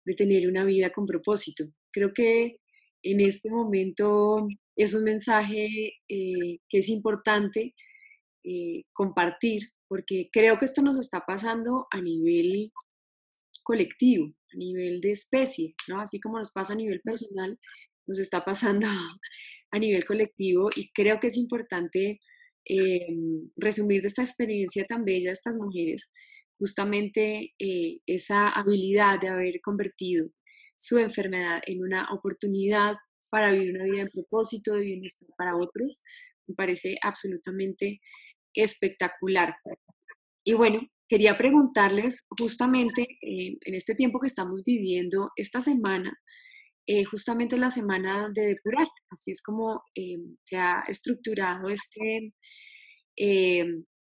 de 0.05 0.13
tener 0.13 0.47
una 0.47 0.63
vida 0.63 0.91
con 0.91 1.07
propósito. 1.07 1.65
Creo 1.91 2.13
que 2.13 2.59
en 3.11 3.21
este 3.21 3.49
momento 3.49 4.47
es 4.75 4.93
un 4.93 5.03
mensaje 5.03 5.93
eh, 6.09 6.59
que 6.69 6.77
es 6.79 6.89
importante 6.89 7.73
eh, 8.43 8.83
compartir, 8.91 9.63
porque 9.87 10.29
creo 10.31 10.57
que 10.57 10.65
esto 10.65 10.81
nos 10.81 10.97
está 10.99 11.21
pasando 11.25 11.87
a 11.89 12.01
nivel 12.01 12.71
colectivo, 13.63 14.33
a 14.53 14.57
nivel 14.57 14.99
de 15.01 15.13
especie, 15.13 15.73
¿no? 15.87 16.01
Así 16.01 16.19
como 16.19 16.37
nos 16.37 16.51
pasa 16.51 16.73
a 16.73 16.75
nivel 16.75 17.01
personal, 17.01 17.57
nos 18.07 18.19
está 18.19 18.43
pasando 18.43 18.87
a 19.71 19.79
nivel 19.79 20.05
colectivo 20.05 20.69
y 20.75 20.91
creo 20.91 21.19
que 21.19 21.27
es 21.27 21.37
importante 21.37 22.19
eh, 22.65 23.07
resumir 23.55 24.01
de 24.01 24.09
esta 24.09 24.23
experiencia 24.23 24.85
tan 24.85 25.05
bella 25.05 25.29
de 25.29 25.33
estas 25.33 25.55
mujeres 25.55 26.03
justamente 26.59 27.53
esa 28.07 28.49
habilidad 28.49 29.21
de 29.21 29.27
haber 29.27 29.61
convertido 29.61 30.27
su 30.77 30.97
enfermedad 30.99 31.61
en 31.65 31.83
una 31.83 32.07
oportunidad 32.13 32.95
para 33.29 33.51
vivir 33.51 33.75
una 33.75 33.85
vida 33.85 34.01
en 34.03 34.09
propósito, 34.09 34.73
de 34.73 34.81
bienestar 34.81 35.27
para 35.37 35.57
otros, 35.57 36.01
me 36.47 36.55
parece 36.55 36.97
absolutamente 37.01 37.99
espectacular. 38.53 39.55
Y 40.45 40.53
bueno, 40.53 40.79
quería 41.09 41.37
preguntarles 41.37 42.23
justamente 42.39 43.01
eh, 43.01 43.57
en 43.59 43.75
este 43.75 43.95
tiempo 43.95 44.19
que 44.19 44.27
estamos 44.27 44.63
viviendo, 44.63 45.31
esta 45.35 45.61
semana, 45.61 46.17
eh, 46.85 47.03
justamente 47.03 47.57
la 47.57 47.71
semana 47.71 48.29
de 48.33 48.47
depurar, 48.47 48.87
así 49.09 49.31
es 49.31 49.41
como 49.41 49.83
se 50.45 50.55
ha 50.55 50.85
estructurado 50.87 51.67
este, 51.67 52.33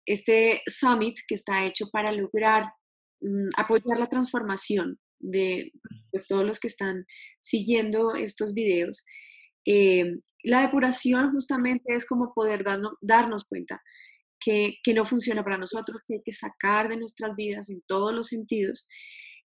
este 0.05 0.61
summit 0.67 1.17
que 1.27 1.35
está 1.35 1.65
hecho 1.65 1.85
para 1.91 2.11
lograr 2.11 2.65
mm, 3.21 3.49
apoyar 3.57 3.99
la 3.99 4.07
transformación 4.07 4.99
de 5.19 5.71
pues, 6.11 6.27
todos 6.27 6.45
los 6.45 6.59
que 6.59 6.67
están 6.67 7.05
siguiendo 7.41 8.15
estos 8.15 8.53
videos. 8.53 9.05
Eh, 9.65 10.19
la 10.43 10.61
depuración 10.61 11.31
justamente 11.31 11.95
es 11.95 12.05
como 12.05 12.33
poder 12.33 12.63
darnos, 13.01 13.45
cuenta 13.45 13.81
que, 14.39 14.75
que, 14.83 14.93
no 14.93 15.05
funciona 15.05 15.43
para 15.43 15.57
nosotros, 15.57 16.03
que 16.07 16.15
hay 16.15 16.21
que 16.23 16.31
sacar 16.31 16.89
de 16.89 16.97
nuestras 16.97 17.35
vidas 17.35 17.69
en 17.69 17.81
todos 17.87 18.13
los 18.13 18.27
sentidos. 18.27 18.87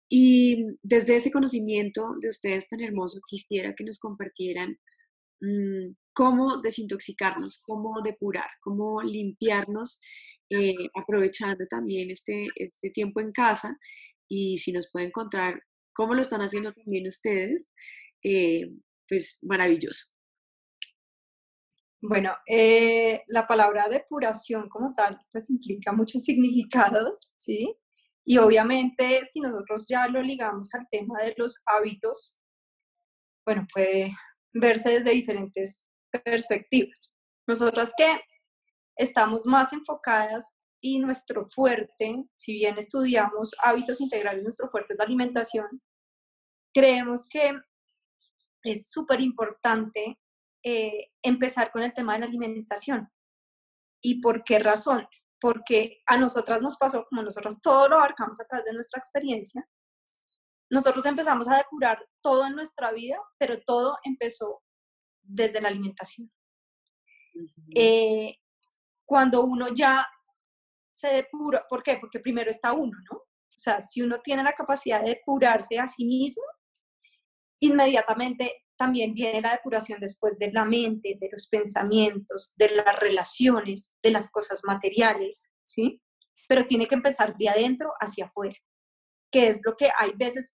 Y 0.09 0.67
desde 0.83 1.17
ese 1.17 1.31
conocimiento 1.31 2.14
de 2.21 2.29
ustedes 2.29 2.69
tan 2.69 2.81
hermoso, 2.81 3.21
quisiera 3.26 3.75
que 3.75 3.85
nos 3.85 3.99
compartieran 3.99 4.79
mm, 5.41 5.95
cómo 6.12 6.61
desintoxicarnos, 6.61 7.59
cómo 7.62 8.02
depurar, 8.02 8.50
cómo 8.62 9.02
limpiarnos 9.02 9.99
eh, 10.50 10.75
aprovechando 10.95 11.64
también 11.67 12.11
este, 12.11 12.49
este 12.57 12.91
tiempo 12.91 13.21
en 13.21 13.33
casa 13.33 13.75
y 14.33 14.59
si 14.61 14.73
nos 14.73 14.91
pueden 14.91 15.11
contar 15.11 15.62
cómo 15.93 16.15
lo 16.15 16.23
están 16.23 16.41
haciendo 16.41 16.73
también 16.73 17.07
ustedes, 17.07 17.67
eh, 18.23 18.71
pues 19.07 19.39
maravilloso. 19.43 20.07
Bueno, 22.01 22.35
eh, 22.47 23.23
la 23.27 23.47
palabra 23.47 23.91
depuración 23.91 24.71
como 24.71 24.95
tal, 24.95 25.21
pues 25.33 25.51
implica 25.51 25.93
muchos 25.93 26.25
significados, 26.25 27.31
¿sí? 27.37 27.77
Y 28.25 28.39
obviamente 28.39 29.29
si 29.31 29.41
nosotros 29.41 29.87
ya 29.87 30.09
lo 30.09 30.23
ligamos 30.23 30.73
al 30.75 30.89
tema 30.91 31.21
de 31.23 31.35
los 31.37 31.61
hábitos, 31.67 32.39
bueno, 33.45 33.67
puede 33.75 34.15
verse 34.55 35.01
desde 35.01 35.11
diferentes 35.11 35.85
perspectivas. 36.25 37.12
Nosotras 37.47 37.93
que 37.99 38.19
estamos 38.97 39.45
más 39.45 39.75
enfocadas 39.75 40.47
y 40.83 40.99
nuestro 40.99 41.47
fuerte, 41.47 42.25
si 42.37 42.55
bien 42.55 42.77
estudiamos 42.77 43.55
hábitos 43.62 44.01
integrales, 44.01 44.43
nuestro 44.43 44.69
fuerte 44.69 44.93
es 44.93 44.99
la 44.99 45.05
alimentación, 45.05 45.81
creemos 46.75 47.27
que 47.29 47.55
es 48.65 48.91
súper 48.91 49.21
importante 49.21 50.19
eh, 50.65 51.11
empezar 51.23 51.71
con 51.73 51.83
el 51.83 51.95
tema 51.95 52.15
de 52.15 52.21
la 52.21 52.27
alimentación. 52.27 53.09
¿Y 54.01 54.21
por 54.21 54.43
qué 54.45 54.59
razón? 54.59 55.07
Porque 55.41 56.03
a 56.07 56.17
nosotras 56.17 56.61
nos 56.61 56.77
pasó, 56.77 57.07
como 57.09 57.23
nosotros 57.23 57.61
todo 57.62 57.89
lo 57.89 57.97
abarcamos 57.97 58.41
a 58.41 58.45
través 58.45 58.67
de 58.67 58.75
nuestra 58.75 58.99
experiencia, 58.99 59.65
nosotros 60.69 61.07
empezamos 61.07 61.47
a 61.49 61.59
depurar 61.59 62.05
todo 62.23 62.47
en 62.47 62.57
nuestra 62.57 62.93
vida, 62.93 63.19
pero 63.39 63.61
todo 63.62 63.99
empezó 64.05 64.62
desde 65.23 65.61
la 65.61 65.69
alimentación 65.69 66.31
cuando 69.12 69.45
uno 69.45 69.69
ya 69.75 70.07
se 71.03 71.09
depura, 71.09 71.67
¿por 71.69 71.83
qué? 71.83 71.99
Porque 72.01 72.21
primero 72.21 72.51
está 72.51 72.73
uno, 72.73 72.97
¿no? 73.11 73.17
O 73.19 73.59
sea, 73.59 73.83
si 73.83 74.03
uno 74.03 74.21
tiene 74.23 74.45
la 74.45 74.55
capacidad 74.55 75.03
de 75.03 75.11
depurarse 75.11 75.79
a 75.79 75.89
sí 75.89 76.05
mismo, 76.05 76.45
inmediatamente 77.61 78.65
también 78.77 79.13
viene 79.13 79.41
la 79.41 79.53
depuración 79.53 80.01
después 80.01 80.39
de 80.39 80.53
la 80.53 80.65
mente, 80.65 81.17
de 81.21 81.29
los 81.31 81.49
pensamientos, 81.49 82.55
de 82.57 82.71
las 82.71 82.99
relaciones, 83.01 83.93
de 84.03 84.11
las 84.13 84.31
cosas 84.31 84.61
materiales, 84.65 85.49
¿sí? 85.67 86.01
Pero 86.49 86.67
tiene 86.67 86.87
que 86.87 86.95
empezar 86.95 87.37
de 87.37 87.49
adentro 87.49 87.93
hacia 88.01 88.27
afuera, 88.27 88.57
que 89.31 89.49
es 89.49 89.61
lo 89.65 89.77
que 89.77 89.91
hay 89.99 90.13
veces 90.15 90.55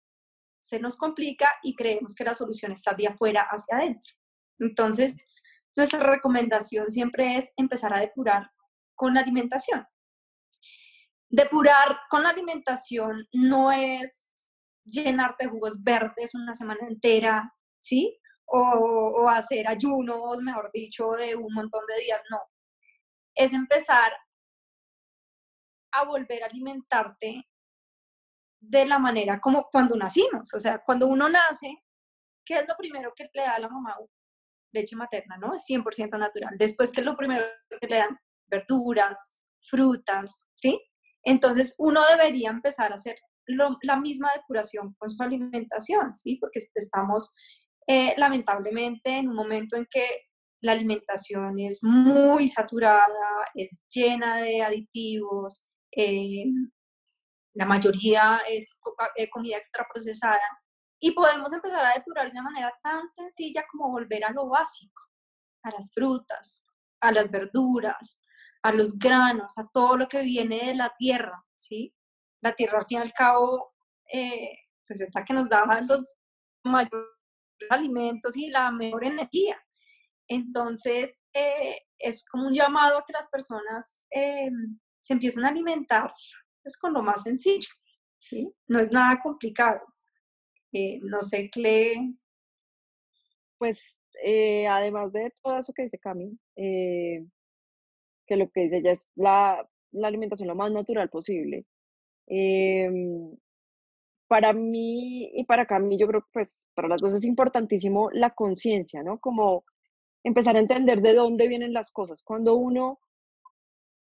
se 0.62 0.80
nos 0.80 0.96
complica 0.96 1.48
y 1.64 1.76
creemos 1.76 2.16
que 2.16 2.24
la 2.24 2.34
solución 2.34 2.72
está 2.72 2.94
de 2.94 3.08
afuera 3.08 3.48
hacia 3.50 3.78
adentro. 3.78 4.14
Entonces, 4.60 5.14
nuestra 5.76 6.00
recomendación 6.00 6.90
siempre 6.90 7.38
es 7.38 7.50
empezar 7.58 7.94
a 7.94 8.00
depurar 8.00 8.50
con 8.96 9.14
la 9.14 9.22
alimentación. 9.22 9.86
Depurar 11.30 12.00
con 12.10 12.24
la 12.24 12.30
alimentación 12.30 13.28
no 13.34 13.72
es 13.72 14.12
llenarte 14.86 15.46
de 15.46 15.52
jugos 15.52 15.82
verdes 15.84 16.36
una 16.36 16.56
semana 16.56 16.88
entera, 16.88 17.52
¿sí? 17.80 18.18
O, 18.46 19.28
hacer 19.28 19.68
ayunos, 19.68 20.42
mejor 20.42 20.70
dicho, 20.72 21.12
de 21.14 21.36
un 21.36 21.54
montón 21.54 21.84
de 21.88 22.04
días, 22.04 22.22
no. 22.30 22.40
Es 23.34 23.52
empezar 23.54 24.14
a 25.92 26.06
volver 26.06 26.44
a 26.44 26.48
alimentarte 26.48 27.44
de 28.60 28.86
la 28.86 29.00
manera 29.00 29.40
como 29.42 29.68
cuando 29.72 29.96
nacimos. 29.96 30.54
O 30.54 30.60
sea, 30.60 30.80
cuando 30.86 31.08
uno 31.08 31.28
nace, 31.28 31.84
¿qué 32.46 32.60
es 32.60 32.68
lo 32.68 32.76
primero 32.78 33.14
que 33.16 33.30
le 33.34 33.42
da 33.42 33.56
a 33.56 33.60
la 33.60 33.70
mamá? 33.70 33.98
leche 34.76 34.96
materna, 34.96 35.38
¿no? 35.38 35.56
Es 35.56 35.64
100% 35.68 36.20
natural. 36.20 36.56
Después, 36.58 36.92
¿qué 36.92 37.00
es 37.00 37.06
lo 37.06 37.16
primero 37.16 37.46
que 37.82 37.88
le 37.88 37.98
dan? 37.98 38.20
Verduras, 38.48 39.18
frutas, 39.70 40.36
¿sí? 40.54 40.80
Entonces, 41.26 41.74
uno 41.78 42.02
debería 42.10 42.50
empezar 42.50 42.92
a 42.92 42.96
hacer 42.96 43.18
la 43.48 43.98
misma 43.98 44.32
depuración 44.36 44.96
con 44.98 45.10
su 45.10 45.22
alimentación, 45.22 46.16
¿sí? 46.16 46.38
Porque 46.40 46.68
estamos 46.74 47.34
eh, 47.88 48.14
lamentablemente 48.18 49.10
en 49.18 49.30
un 49.30 49.36
momento 49.36 49.76
en 49.76 49.88
que 49.90 50.06
la 50.62 50.72
alimentación 50.72 51.60
es 51.60 51.84
muy 51.84 52.50
saturada, 52.50 53.46
es 53.54 53.70
llena 53.90 54.38
de 54.38 54.64
aditivos, 54.64 55.64
eh, 55.96 56.46
la 57.54 57.66
mayoría 57.66 58.40
es 58.50 58.68
eh, 59.16 59.30
comida 59.30 59.58
extraprocesada, 59.58 60.42
y 61.00 61.12
podemos 61.12 61.54
empezar 61.54 61.86
a 61.86 61.94
depurar 61.94 62.32
de 62.32 62.40
una 62.40 62.50
manera 62.50 62.74
tan 62.82 63.10
sencilla 63.14 63.64
como 63.72 63.92
volver 63.92 64.24
a 64.26 64.32
lo 64.32 64.48
básico, 64.48 65.02
a 65.64 65.72
las 65.72 65.92
frutas, 65.94 66.64
a 67.02 67.12
las 67.12 67.30
verduras, 67.30 68.20
a 68.66 68.72
los 68.72 68.98
granos, 68.98 69.56
a 69.60 69.68
todo 69.72 69.96
lo 69.96 70.08
que 70.08 70.24
viene 70.24 70.58
de 70.66 70.74
la 70.74 70.92
tierra, 70.98 71.46
¿sí? 71.56 71.94
La 72.42 72.56
tierra 72.56 72.80
al 72.80 72.88
fin 72.88 72.98
y 72.98 73.02
al 73.02 73.14
cabo, 73.14 73.76
eh, 74.12 74.58
pues 74.88 75.02
es 75.02 75.14
la 75.14 75.24
que 75.24 75.36
nos 75.36 75.48
da 75.48 75.64
los 75.82 76.16
mayores 76.64 77.06
alimentos 77.70 78.36
y 78.36 78.48
la 78.48 78.72
mejor 78.72 79.04
energía. 79.04 79.64
Entonces, 80.28 81.16
eh, 81.34 81.78
es 82.00 82.26
como 82.26 82.48
un 82.48 82.56
llamado 82.56 82.98
a 82.98 83.06
que 83.06 83.14
las 83.14 83.30
personas 83.30 84.02
eh, 84.10 84.50
se 85.02 85.14
empiecen 85.14 85.46
a 85.46 85.50
alimentar 85.50 86.12
pues, 86.64 86.76
con 86.76 86.92
lo 86.94 87.04
más 87.04 87.22
sencillo, 87.22 87.70
¿sí? 88.18 88.52
No 88.68 88.80
es 88.80 88.92
nada 88.92 89.22
complicado. 89.22 89.82
Eh, 90.72 91.00
no 91.04 91.22
sé, 91.22 91.52
Cle. 91.52 92.16
Pues 93.60 93.78
además 94.68 95.14
de 95.14 95.32
todo 95.44 95.60
eso 95.60 95.72
que 95.72 95.84
dice 95.84 96.00
Cami, 96.00 96.36
que 98.26 98.38
lo 98.38 98.50
que 98.50 98.62
dice 98.62 98.78
ella 98.78 98.92
es 98.92 99.08
la, 99.16 99.68
alimentación 100.04 100.48
lo 100.48 100.56
más 100.56 100.72
natural 100.72 101.10
posible. 101.10 101.66
Em, 102.28 103.36
para 104.28 104.54
mí 104.54 105.32
y 105.34 105.44
para 105.46 105.66
Cami, 105.66 105.98
yo 105.98 106.08
creo 106.08 106.22
que 106.22 106.30
pues 106.34 106.54
para 106.74 106.88
las 106.88 107.02
dos 107.02 107.14
es 107.14 107.24
importantísimo 107.24 108.10
la 108.12 108.32
conciencia, 108.32 109.04
¿no? 109.04 109.20
Como 109.20 109.64
empezar 110.24 110.56
a 110.56 110.60
entender 110.60 111.02
de 111.02 111.14
dónde 111.14 111.48
vienen 111.48 111.74
las 111.74 111.92
cosas. 111.92 112.22
Cuando 112.24 112.56
uno, 112.56 113.00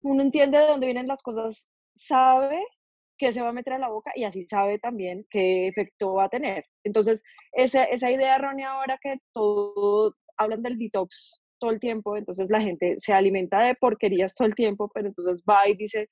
uno 0.03 0.23
entiende 0.23 0.59
de 0.59 0.67
dónde 0.67 0.87
vienen 0.87 1.09
las 1.09 1.23
cosas, 1.23 1.67
sabe 1.97 2.63
qué 3.19 3.33
se 3.33 3.43
va 3.43 3.49
a 3.51 3.53
meter 3.53 3.75
a 3.75 3.79
la 3.79 3.89
boca 3.89 4.13
y 4.15 4.25
así 4.25 4.45
sabe 4.45 4.79
también 4.79 5.27
qué 5.31 5.69
efecto 5.69 6.15
va 6.15 6.25
a 6.25 6.29
tener. 6.29 6.67
Entonces, 6.85 7.23
esa, 7.53 7.85
esa 7.85 8.11
idea 8.11 8.37
errónea 8.37 8.73
ahora 8.73 8.99
que 9.03 9.19
todo, 9.33 10.17
hablan 10.37 10.63
del 10.63 10.79
detox 10.79 11.42
todo 11.63 11.71
el 11.71 11.79
tiempo, 11.79 12.17
entonces 12.17 12.51
la 12.51 12.61
gente 12.61 12.97
se 12.99 13.13
alimenta 13.13 13.61
de 13.63 13.77
porquerías 13.77 14.35
todo 14.35 14.49
el 14.49 14.55
tiempo, 14.57 14.91
pero 14.93 15.07
entonces 15.07 15.45
va 15.49 15.69
y 15.69 15.77
dice, 15.77 16.11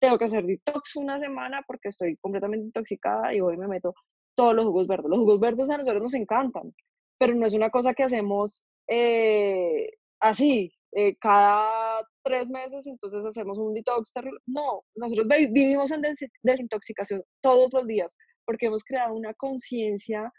tengo 0.00 0.16
que 0.16 0.26
hacer 0.26 0.44
detox 0.46 0.94
una 0.94 1.18
semana 1.18 1.64
porque 1.66 1.88
estoy 1.88 2.16
completamente 2.18 2.66
intoxicada 2.66 3.34
y 3.34 3.40
hoy 3.40 3.56
me 3.56 3.66
meto 3.66 3.94
todos 4.36 4.54
los 4.54 4.64
jugos 4.64 4.86
verdes. 4.86 5.10
Los 5.10 5.18
jugos 5.18 5.40
verdes 5.40 5.68
a 5.68 5.78
nosotros 5.78 6.02
nos 6.02 6.14
encantan, 6.14 6.72
pero 7.18 7.34
no 7.34 7.46
es 7.46 7.54
una 7.54 7.70
cosa 7.70 7.94
que 7.94 8.04
hacemos 8.04 8.62
eh, 8.86 9.90
así, 10.20 10.72
eh, 10.92 11.16
cada 11.16 12.06
tres 12.22 12.48
meses, 12.48 12.86
entonces 12.86 13.24
hacemos 13.24 13.58
un 13.58 13.74
detox. 13.74 14.12
No, 14.46 14.84
nosotros 14.94 15.26
vivimos 15.50 15.90
en 15.90 16.02
desintoxicación 16.44 17.24
todos 17.40 17.72
los 17.72 17.88
días 17.88 18.14
porque 18.44 18.66
hemos 18.66 18.84
creado 18.84 19.14
una 19.14 19.34
conciencia 19.34 20.32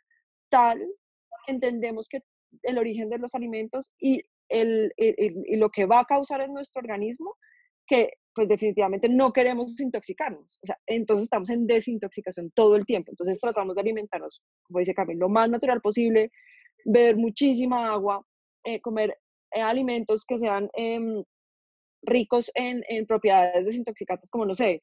tal, 0.50 0.80
entendemos 1.48 2.08
que 2.08 2.22
el 2.64 2.78
origen 2.78 3.10
de 3.10 3.18
los 3.18 3.36
alimentos 3.36 3.92
y, 4.00 4.24
el, 4.50 4.94
y 4.98 5.56
lo 5.56 5.70
que 5.70 5.86
va 5.86 6.00
a 6.00 6.06
causar 6.06 6.42
en 6.42 6.54
nuestro 6.54 6.80
organismo, 6.82 7.36
que 7.88 8.12
pues 8.38 8.48
definitivamente 8.48 9.10
no 9.10 9.34
queremos 9.34 9.72
desintoxicarnos. 9.72 10.60
O 10.62 10.66
sea, 10.68 10.78
entonces 10.86 11.24
estamos 11.24 11.50
en 11.50 11.66
desintoxicación 11.66 12.52
todo 12.52 12.76
el 12.76 12.86
tiempo. 12.86 13.12
Entonces 13.12 13.40
tratamos 13.40 13.74
de 13.74 13.82
alimentarnos, 13.82 14.44
como 14.62 14.80
dice 14.80 14.94
Camilo, 14.94 15.22
lo 15.22 15.30
más 15.30 15.50
natural 15.50 15.82
posible, 15.82 16.32
beber 16.86 17.16
muchísima 17.16 17.92
agua, 17.92 18.24
eh, 18.64 18.80
comer 18.82 19.18
eh, 19.52 19.62
alimentos 19.62 20.24
que 20.28 20.38
sean 20.38 20.70
em, 20.74 21.24
ricos 22.04 22.52
en, 22.54 22.84
en, 22.90 23.08
propiedades 23.08 23.66
desintoxicantes, 23.66 24.30
como 24.30 24.46
no 24.46 24.54
sé, 24.54 24.82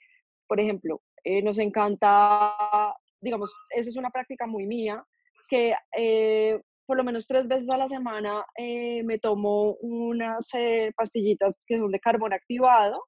por 0.49 0.59
ejemplo, 0.59 1.01
eh, 1.23 1.41
nos 1.41 1.59
encanta, 1.59 2.55
digamos, 3.21 3.55
esa 3.71 3.89
es 3.89 3.97
una 3.97 4.11
práctica 4.11 4.47
muy 4.47 4.67
mía, 4.67 5.05
que 5.49 5.75
por 6.87 6.97
lo 6.97 7.05
menos 7.05 7.27
tres 7.27 7.47
veces 7.49 7.69
a 7.71 7.79
la 7.79 7.89
semana 7.89 8.45
me 8.59 9.19
tomo 9.19 9.77
unas 9.81 10.49
pastillitas 10.97 11.55
que 11.67 11.79
son 11.79 11.91
de 11.91 12.01
carbón 12.01 12.33
activado, 12.33 13.03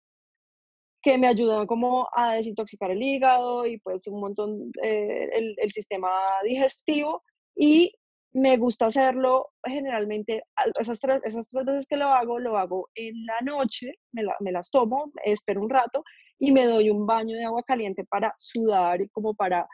que 1.06 1.18
me 1.18 1.28
ayudan 1.28 1.68
como 1.68 2.09
a 2.16 2.35
desintoxicar 2.35 2.90
el 2.90 3.00
hígado 3.00 3.64
y 3.64 3.78
pues 3.78 4.06
un 4.09 4.21
montón 4.21 4.73
eh, 4.83 5.28
el, 5.33 5.54
el, 5.59 5.71
sistema 5.71 6.11
digestivo 6.42 7.23
y 7.54 7.92
me 8.33 8.56
gusta 8.56 8.87
hacerlo 8.87 9.50
generalmente, 9.64 10.42
esas 10.80 10.99
tres, 10.99 11.21
esas 11.23 11.49
tres 11.49 11.64
veces 11.64 11.87
que 11.88 11.97
lo 11.97 12.06
hago, 12.06 12.40
lo 12.40 12.59
hago 12.59 12.88
en 12.97 13.25
la 13.25 13.40
noche, 13.40 13.95
me, 14.12 14.25
me, 14.40 14.50
las 14.50 14.68
tomo, 14.71 15.12
espero 15.25 15.62
un 15.62 15.71
rato 15.71 16.02
y 16.40 16.50
me 16.50 16.66
doy 16.66 16.90
un 16.90 17.06
baño 17.06 17.37
de 17.37 17.45
agua 17.45 17.62
caliente 17.62 18.04
para 18.04 18.35
sudar 18.37 19.00
y 19.00 19.09
como 19.11 19.35
para 19.35 19.68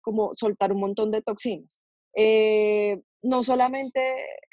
como 0.00 0.30
soltar 0.34 0.72
un 0.72 0.80
montón 0.80 1.10
de 1.10 1.20
toxinas. 1.20 1.82
Eh, 2.16 2.98
no 3.22 3.42
solamente 3.42 4.00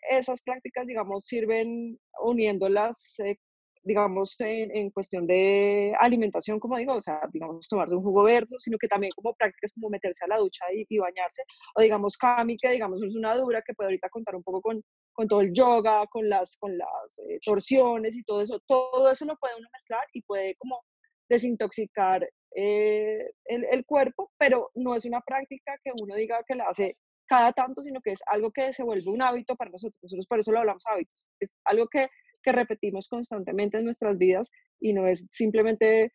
esas 0.10 0.42
prácticas, 0.44 0.86
digamos, 0.88 1.26
sirven 1.26 2.00
uniéndolas 2.22 2.98
eh, 3.20 3.38
digamos, 3.88 4.36
en, 4.40 4.76
en, 4.76 4.92
cuestión 4.92 5.26
de 5.26 5.96
alimentación, 6.00 6.60
como 6.60 6.78
digo, 6.78 6.94
o 6.94 7.02
sea, 7.02 7.22
digamos, 7.32 7.68
tomarse 7.70 7.96
un 7.96 8.04
jugo 8.04 8.24
verde, 8.24 8.56
sino 8.60 8.78
que 8.78 8.88
también 8.88 9.12
como 9.16 9.34
prácticas 9.34 9.72
como 9.74 9.90
meterse 9.90 10.26
a 10.26 10.28
la 10.28 10.38
ducha 10.38 10.66
y, 10.74 10.98
bañarse, 10.98 11.44
o 11.76 11.82
digamos, 11.82 12.18
Cami, 12.18 12.58
que 12.58 12.70
digamos 12.70 13.02
es 13.02 13.16
una 13.16 13.36
dura, 13.36 13.62
que 13.66 13.74
puede 13.74 13.88
ahorita 13.88 14.10
contar 14.10 14.36
un 14.36 14.44
poco 14.44 14.62
con, 14.62 14.84
con 15.14 15.28
todo 15.28 15.42
el 15.42 15.54
yoga, 15.54 16.06
con 16.08 16.28
las, 16.30 16.58
con 16.58 16.78
las 16.78 17.20
eh, 17.30 17.40
torsiones 17.44 18.16
y 18.16 18.24
todo 18.24 18.42
eso, 18.42 18.60
todo 18.68 19.10
eso 19.10 19.26
lo 19.26 19.38
puede 19.38 19.56
uno 19.58 19.70
mezclar 19.72 20.06
y 20.14 20.22
puede 20.22 20.56
como 20.56 20.82
desintoxicar 21.30 22.28
eh, 22.56 23.32
el, 23.46 23.66
el, 23.72 23.86
cuerpo, 23.86 24.32
pero 24.38 24.70
no 24.76 24.96
es 24.96 25.06
una 25.06 25.22
práctica 25.22 25.78
que 25.84 25.92
uno 26.02 26.16
diga 26.16 26.44
que 26.46 26.56
la 26.56 26.70
hace 26.70 26.98
cada 27.28 27.52
tanto, 27.54 27.82
sino 27.84 28.02
que 28.02 28.14
es 28.14 28.20
algo 28.26 28.52
que 28.52 28.74
se 28.74 28.84
vuelve 28.84 29.10
un 29.10 29.22
hábito 29.22 29.56
para 29.56 29.72
nosotros. 29.72 30.00
Nosotros 30.02 30.28
por 30.28 30.40
eso 30.40 30.52
lo 30.52 30.60
hablamos 30.60 30.84
hábitos. 30.88 31.28
Es 31.40 31.52
algo 31.66 31.88
que 31.88 32.08
que 32.48 32.54
repetimos 32.54 33.10
constantemente 33.10 33.78
en 33.78 33.84
nuestras 33.84 34.18
vidas 34.18 34.50
y 34.80 34.94
no 34.94 35.06
es 35.06 35.26
simplemente 35.32 36.14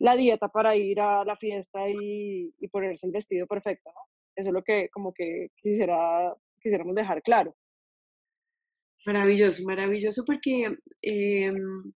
la 0.00 0.16
dieta 0.16 0.48
para 0.48 0.74
ir 0.74 1.00
a 1.00 1.24
la 1.24 1.36
fiesta 1.36 1.88
y, 1.88 2.52
ponerse 2.72 3.06
el 3.06 3.12
vestido 3.12 3.46
perfecto, 3.46 3.90
¿no? 3.90 4.00
Eso 4.34 4.48
es 4.48 4.54
lo 4.54 4.64
que 4.64 4.88
como 4.88 5.12
que 5.12 5.50
quisiera, 5.56 6.34
quisiéramos 6.60 6.96
dejar 6.96 7.22
claro. 7.22 7.54
Maravilloso, 9.06 9.62
maravilloso 9.64 10.24
porque 10.26 10.76
em, 11.02 11.92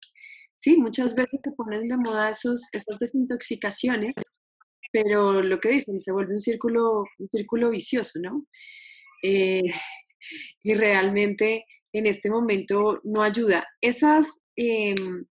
sí, 0.59 0.77
muchas 0.77 1.17
veces 1.17 1.41
se 1.43 1.51
ponen 1.53 1.89
de 1.89 1.97
moda 1.97 2.31
esos, 2.31 2.69
esas 2.73 2.99
desintoxicaciones, 3.01 4.15
pero 4.95 5.43
lo 5.43 5.59
que 5.59 5.71
dicen, 5.71 5.99
se 5.99 6.13
vuelve 6.13 6.35
un 6.35 6.41
círculo, 6.41 7.05
un 7.19 7.29
círculo 7.29 7.71
vicioso, 7.71 8.21
¿no? 8.23 8.47
Eh, 9.25 9.65
y 10.63 10.75
realmente 10.75 11.65
en 11.93 12.07
este 12.07 12.31
momento 12.31 13.01
no 13.03 13.21
ayuda. 13.21 13.67
Esas, 13.81 14.25
em, 14.55 15.27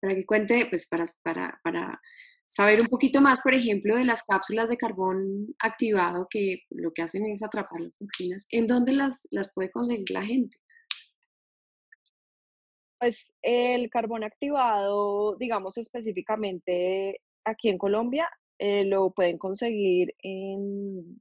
para 0.00 0.14
que 0.14 0.24
cuente, 0.24 0.66
pues 0.70 0.86
para, 0.86 1.04
para, 1.24 1.58
para 1.64 2.00
saber 2.46 2.80
un 2.80 2.86
poquito 2.86 3.20
más, 3.20 3.40
por 3.40 3.54
ejemplo, 3.54 3.96
de 3.96 4.04
las 4.04 4.22
cápsulas 4.22 4.68
de 4.68 4.76
carbón 4.76 5.48
activado, 5.58 6.28
que 6.30 6.62
lo 6.70 6.92
que 6.92 7.02
hacen 7.02 7.26
es 7.26 7.42
atrapar 7.42 7.80
las 7.80 7.96
toxinas, 7.98 8.46
¿en 8.50 8.68
dónde 8.68 8.92
las, 8.92 9.26
las 9.32 9.52
puede 9.52 9.72
conseguir 9.72 10.10
la 10.10 10.24
gente? 10.24 10.56
Pues 13.00 13.18
el 13.42 13.90
carbón 13.90 14.22
activado, 14.22 15.36
digamos 15.40 15.76
específicamente 15.76 17.20
aquí 17.44 17.68
en 17.68 17.78
Colombia, 17.78 18.30
eh, 18.58 18.84
lo 18.84 19.10
pueden 19.10 19.38
conseguir 19.38 20.14
en 20.22 21.20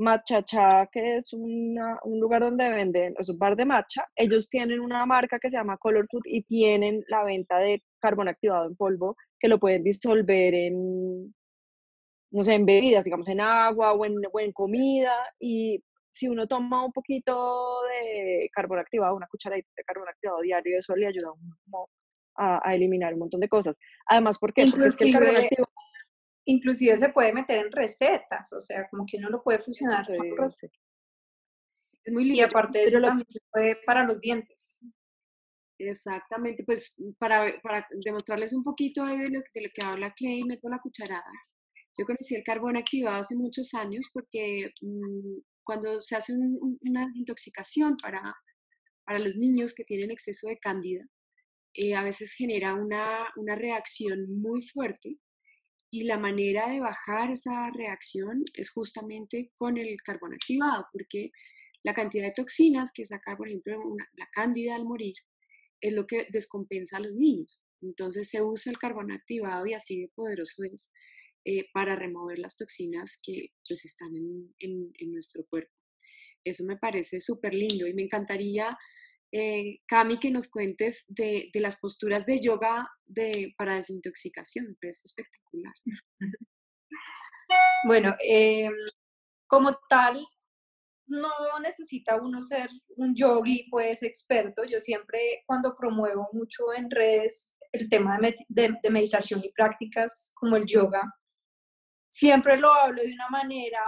Machacha, 0.00 0.88
que 0.90 1.18
es 1.18 1.32
un 1.32 1.76
lugar 2.18 2.40
donde 2.40 2.68
venden, 2.70 3.14
es 3.18 3.28
un 3.28 3.38
bar 3.38 3.54
de 3.54 3.66
matcha, 3.66 4.06
ellos 4.16 4.48
tienen 4.48 4.80
una 4.80 5.04
marca 5.04 5.38
que 5.38 5.50
se 5.50 5.56
llama 5.56 5.76
Color 5.76 6.06
Food 6.10 6.22
y 6.24 6.42
tienen 6.42 7.04
la 7.08 7.22
venta 7.22 7.58
de 7.58 7.82
carbón 8.00 8.28
activado 8.28 8.66
en 8.66 8.76
polvo 8.76 9.16
que 9.38 9.48
lo 9.48 9.58
pueden 9.58 9.84
disolver 9.84 10.54
en, 10.54 11.34
no 12.30 12.44
sé, 12.44 12.54
en 12.54 12.66
bebidas, 12.66 13.04
digamos 13.04 13.28
en 13.28 13.40
agua 13.40 13.92
o 13.92 14.04
en, 14.06 14.52
comida. 14.52 15.12
Y 15.38 15.82
si 16.14 16.28
uno 16.28 16.46
toma 16.46 16.84
un 16.84 16.92
poquito 16.92 17.82
de 17.82 18.48
carbón 18.54 18.78
activado, 18.78 19.16
una 19.16 19.28
cucharadita 19.28 19.68
de 19.76 19.84
carbón 19.84 20.08
activado 20.08 20.40
diario, 20.40 20.78
eso 20.78 20.96
le 20.96 21.08
ayuda 21.08 21.28
a, 22.36 22.74
eliminar 22.74 23.12
un 23.12 23.20
montón 23.20 23.40
de 23.40 23.48
cosas. 23.48 23.76
Además, 24.06 24.38
porque, 24.38 24.66
porque 24.70 24.88
es 24.88 24.96
que 24.96 25.04
el 25.04 25.12
carbón 25.12 25.36
activado 25.36 25.70
inclusive 26.44 26.98
se 26.98 27.08
puede 27.10 27.32
meter 27.32 27.58
en 27.58 27.72
recetas, 27.72 28.52
o 28.52 28.60
sea, 28.60 28.88
como 28.88 29.04
que 29.06 29.18
uno 29.18 29.30
lo 29.30 29.42
puede 29.42 29.60
fusionar 29.60 30.06
Es 30.10 32.12
muy 32.12 32.24
lindo. 32.24 32.38
Y 32.38 32.40
aparte 32.40 32.78
de 32.78 32.84
eso 32.86 33.00
también 33.00 33.26
se 33.30 33.40
puede 33.50 33.76
para 33.84 34.04
los 34.04 34.20
dientes. 34.20 34.80
Exactamente, 35.78 36.62
pues 36.64 36.94
para, 37.18 37.58
para 37.62 37.86
demostrarles 38.04 38.52
un 38.52 38.62
poquito 38.62 39.04
de 39.04 39.30
lo, 39.30 39.40
de 39.40 39.62
lo 39.62 39.68
que 39.74 39.82
habla 39.82 40.12
Clay, 40.12 40.42
meto 40.44 40.68
la 40.68 40.78
cucharada. 40.78 41.32
Yo 41.98 42.04
conocí 42.04 42.34
el 42.34 42.44
carbón 42.44 42.76
activado 42.76 43.22
hace 43.22 43.34
muchos 43.34 43.72
años 43.74 44.06
porque 44.12 44.72
mm, 44.82 45.38
cuando 45.64 46.00
se 46.00 46.16
hace 46.16 46.34
una 46.34 47.06
intoxicación 47.14 47.96
para, 47.96 48.34
para 49.04 49.18
los 49.18 49.36
niños 49.36 49.74
que 49.74 49.84
tienen 49.84 50.10
exceso 50.10 50.48
de 50.48 50.58
cándida, 50.58 51.04
eh, 51.74 51.94
a 51.94 52.02
veces 52.02 52.32
genera 52.36 52.74
una, 52.74 53.28
una 53.36 53.54
reacción 53.54 54.40
muy 54.40 54.66
fuerte 54.68 55.18
y 55.90 56.04
la 56.04 56.18
manera 56.18 56.68
de 56.70 56.80
bajar 56.80 57.30
esa 57.30 57.70
reacción 57.70 58.44
es 58.54 58.70
justamente 58.70 59.50
con 59.56 59.76
el 59.76 59.96
carbón 60.02 60.34
activado, 60.34 60.86
porque 60.92 61.30
la 61.82 61.94
cantidad 61.94 62.26
de 62.26 62.34
toxinas 62.34 62.90
que 62.94 63.04
saca, 63.04 63.36
por 63.36 63.48
ejemplo, 63.48 63.78
la 64.16 64.28
cándida 64.32 64.76
al 64.76 64.84
morir, 64.84 65.14
es 65.80 65.92
lo 65.92 66.06
que 66.06 66.26
descompensa 66.30 66.98
a 66.98 67.00
los 67.00 67.16
niños. 67.16 67.62
Entonces 67.82 68.28
se 68.28 68.42
usa 68.42 68.70
el 68.70 68.78
carbón 68.78 69.10
activado 69.10 69.66
y 69.66 69.72
así 69.72 70.00
de 70.00 70.08
poderoso 70.14 70.62
es 70.64 70.92
eh, 71.44 71.64
para 71.72 71.96
remover 71.96 72.38
las 72.38 72.56
toxinas 72.56 73.18
que 73.22 73.48
pues, 73.66 73.84
están 73.84 74.14
en, 74.14 74.52
en 74.58 75.12
nuestro 75.12 75.44
cuerpo. 75.46 75.72
Eso 76.44 76.64
me 76.64 76.76
parece 76.76 77.20
súper 77.20 77.54
lindo 77.54 77.86
y 77.86 77.94
me 77.94 78.02
encantaría 78.02 78.76
eh, 79.32 79.80
Cami, 79.86 80.18
que 80.18 80.30
nos 80.30 80.48
cuentes 80.48 81.04
de, 81.08 81.50
las 81.54 81.78
posturas 81.78 82.26
de 82.26 82.40
yoga 82.42 82.88
de, 83.06 83.54
para 83.56 83.76
desintoxicación, 83.76 84.76
es 84.80 85.04
espectacular. 85.04 85.74
Bueno, 87.84 88.14
em, 88.20 88.72
como 89.48 89.76
tal, 89.88 90.24
no 91.06 91.30
necesita 91.60 92.16
uno 92.16 92.42
ser 92.44 92.70
un 92.96 93.14
yogi, 93.14 93.66
pues 93.70 94.02
experto. 94.02 94.64
Yo 94.64 94.78
siempre 94.80 95.42
cuando 95.46 95.74
promuevo 95.76 96.28
mucho 96.32 96.72
en 96.72 96.90
redes 96.90 97.56
el 97.72 97.88
tema 97.88 98.18
de, 98.48 98.78
meditación 98.90 99.42
y 99.44 99.52
prácticas 99.52 100.30
como 100.34 100.56
el 100.56 100.66
yoga, 100.66 101.02
siempre 102.08 102.56
lo 102.56 102.72
hablo 102.72 103.02
de 103.02 103.12
una 103.12 103.28
manera 103.28 103.80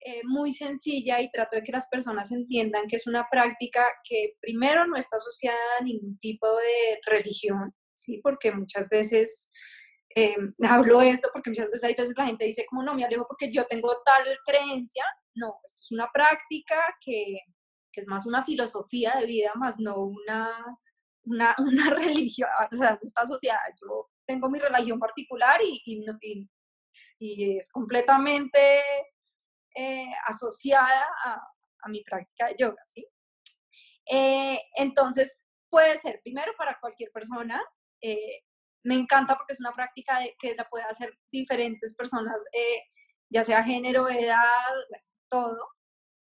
eh, 0.00 0.22
muy 0.24 0.54
sencilla 0.54 1.20
y 1.20 1.30
trato 1.30 1.56
de 1.56 1.64
que 1.64 1.72
las 1.72 1.88
personas 1.88 2.30
entiendan 2.30 2.86
que 2.86 2.96
es 2.96 3.06
una 3.08 3.26
práctica 3.30 3.84
que 4.08 4.34
primero 4.40 4.86
no 4.86 4.96
está 4.96 5.16
asociada 5.16 5.58
a 5.80 5.84
ningún 5.84 6.16
tipo 6.18 6.46
de 6.46 7.00
religión, 7.06 7.74
¿sí? 7.96 8.20
Porque 8.22 8.52
muchas 8.52 8.88
veces 8.88 9.50
eh, 10.14 10.36
hablo 10.62 11.02
esto 11.02 11.30
porque 11.32 11.50
muchas 11.50 11.66
veces 11.66 11.84
hay 11.84 11.94
veces 11.94 12.14
la 12.16 12.26
gente 12.26 12.44
dice 12.44 12.64
como 12.68 12.82
no 12.82 12.94
me 12.94 13.04
alejo 13.04 13.26
porque 13.26 13.52
yo 13.52 13.66
tengo 13.66 14.00
tal 14.04 14.24
creencia. 14.44 15.04
No, 15.34 15.60
esto 15.64 15.80
es 15.80 15.90
una 15.92 16.08
práctica 16.12 16.76
que, 17.04 17.40
que 17.92 18.00
es 18.00 18.06
más 18.06 18.26
una 18.26 18.44
filosofía 18.44 19.16
de 19.18 19.26
vida, 19.26 19.52
más 19.56 19.78
no 19.78 19.96
una, 19.96 20.50
una, 21.24 21.56
una 21.58 21.90
religión, 21.90 22.48
o 22.72 22.76
sea, 22.76 22.92
no 22.92 23.00
está 23.02 23.22
asociada. 23.22 23.60
Yo 23.80 24.08
tengo 24.26 24.48
mi 24.48 24.58
religión 24.58 24.98
particular 24.98 25.60
y, 25.62 25.82
y, 25.84 26.48
y 27.18 27.56
es 27.58 27.68
completamente 27.70 28.82
eh, 29.80 30.10
asociada 30.26 31.06
a, 31.24 31.88
mi 31.88 32.02
práctica 32.02 32.48
de 32.48 32.56
yoga, 32.58 32.82
¿sí? 32.88 33.06
Eh, 34.10 34.60
entonces, 34.74 35.30
puede 35.70 36.00
ser 36.00 36.20
primero 36.24 36.52
para 36.58 36.76
cualquier 36.80 37.12
persona. 37.12 37.62
Eh, 38.02 38.40
me 38.82 38.96
encanta 38.96 39.36
porque 39.36 39.52
es 39.52 39.60
una 39.60 39.72
práctica 39.72 40.18
que 40.40 40.56
la 40.56 40.68
puede 40.68 40.84
hacer 40.84 41.16
diferentes 41.30 41.94
personas, 41.94 42.36
ya 43.30 43.44
sea 43.44 43.62
género, 43.62 44.08
edad, 44.08 44.74
todo. 45.30 45.64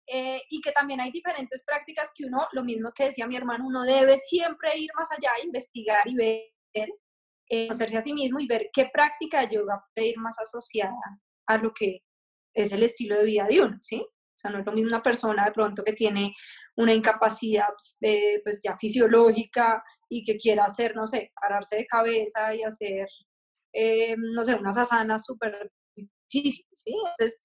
y 0.07 0.61
que 0.63 0.73
también 0.73 1.01
hay 1.01 1.11
diferentes 1.13 1.63
prácticas 1.65 2.11
que 2.15 2.25
uno, 2.25 2.49
lo 2.53 2.65
mismo 2.65 2.91
que 2.95 3.05
decía 3.05 3.27
mi 3.27 3.37
hermano, 3.37 3.67
uno 3.67 3.83
debe 3.83 4.19
siempre 4.21 4.79
ir 4.79 4.91
más 4.97 5.11
allá, 5.13 5.31
investigar 5.45 6.09
y 6.09 6.17
ver, 6.17 6.89
conocerse 7.69 7.99
a 7.99 8.03
sí 8.03 8.15
mismo 8.15 8.41
y 8.41 8.47
ver 8.47 8.71
qué 8.73 8.89
práctica 8.91 9.43
de 9.43 9.57
yoga 9.57 9.85
puede 9.95 10.09
ir 10.09 10.19
más 10.19 10.39
asociada 10.39 10.97
a 11.47 11.59
lo 11.59 11.73
que 11.75 12.01
es 12.55 12.73
el 12.73 12.83
estilo 12.83 13.19
de 13.19 13.25
vida 13.25 13.47
de 13.49 13.61
uno, 13.61 13.79
¿sí? 13.81 14.01
O 14.01 14.39
sea, 14.43 14.51
no 14.51 14.59
es 14.61 14.67
lo 14.67 14.73
mismo 14.73 14.89
una 14.89 15.03
persona 15.03 15.45
de 15.45 15.53
pronto 15.53 15.85
que 15.85 15.93
tiene 15.93 16.35
una 16.77 16.93
incapacidad 16.95 17.69
eh, 18.01 18.41
pues 18.43 18.61
ya 18.63 18.77
fisiológica 18.79 19.83
y 20.09 20.25
que 20.25 20.39
quiera 20.39 20.65
hacer, 20.65 20.97
no 20.97 21.07
sé, 21.07 21.31
pararse 21.41 21.77
de 21.77 21.87
cabeza 21.87 22.55
y 22.55 22.63
hacer, 22.63 23.09
eh, 23.73 24.17
no 24.17 24.43
sé, 24.45 24.55
unas 24.55 24.77
asanas 24.77 25.25
súper 25.25 25.71
difíciles, 25.95 26.67
¿sí? 26.75 26.93
Entonces, 26.93 27.41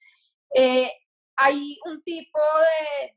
eh, 0.56 0.92
hay 1.36 1.78
un 1.86 2.02
tipo 2.04 2.40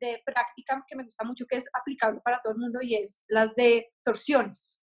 de, 0.00 0.06
de, 0.06 0.22
práctica 0.26 0.84
que 0.86 0.96
me 0.96 1.04
gusta 1.04 1.24
mucho 1.24 1.46
que 1.46 1.56
es 1.56 1.64
aplicable 1.72 2.20
para 2.22 2.40
todo 2.42 2.52
el 2.52 2.58
mundo 2.58 2.80
y 2.82 2.96
es 2.96 3.22
las 3.28 3.54
de 3.54 3.88
torsiones. 4.04 4.78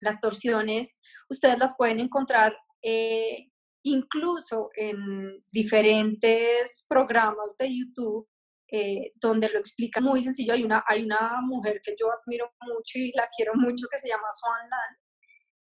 Las 0.00 0.20
torsiones, 0.20 0.90
ustedes 1.30 1.58
las 1.58 1.74
pueden 1.76 2.00
encontrar 2.00 2.56
incluso 3.86 4.70
en 4.74 5.44
diferentes 5.52 6.84
programas 6.88 7.56
de 7.58 7.78
YouTube 7.78 8.28
eh, 8.72 9.12
donde 9.14 9.48
lo 9.48 9.60
explica 9.60 10.00
muy 10.00 10.22
sencillo. 10.24 10.54
Hay 10.54 10.64
una, 10.64 10.82
hay 10.88 11.04
una 11.04 11.40
mujer 11.42 11.80
que 11.84 11.94
yo 11.98 12.08
admiro 12.10 12.50
mucho 12.62 12.98
y 12.98 13.12
la 13.12 13.28
quiero 13.36 13.54
mucho 13.54 13.86
que 13.88 14.00
se 14.00 14.08
llama 14.08 14.26
Swan 14.32 14.68
Lan, 14.68 14.96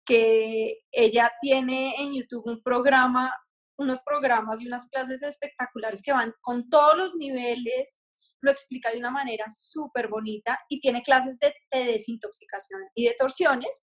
que 0.04 0.80
ella 0.90 1.30
tiene 1.40 1.94
en 1.96 2.12
YouTube 2.12 2.46
un 2.46 2.60
programa, 2.62 3.32
unos 3.78 4.00
programas 4.04 4.60
y 4.60 4.66
unas 4.66 4.88
clases 4.88 5.22
espectaculares 5.22 6.02
que 6.02 6.12
van 6.12 6.34
con 6.40 6.68
todos 6.70 6.96
los 6.96 7.14
niveles, 7.14 8.00
lo 8.40 8.50
explica 8.50 8.90
de 8.90 8.98
una 8.98 9.10
manera 9.10 9.44
súper 9.48 10.08
bonita 10.08 10.58
y 10.68 10.80
tiene 10.80 11.02
clases 11.02 11.38
de, 11.38 11.54
de 11.70 11.92
desintoxicación 11.92 12.80
y 12.96 13.04
de 13.04 13.14
torsiones, 13.16 13.80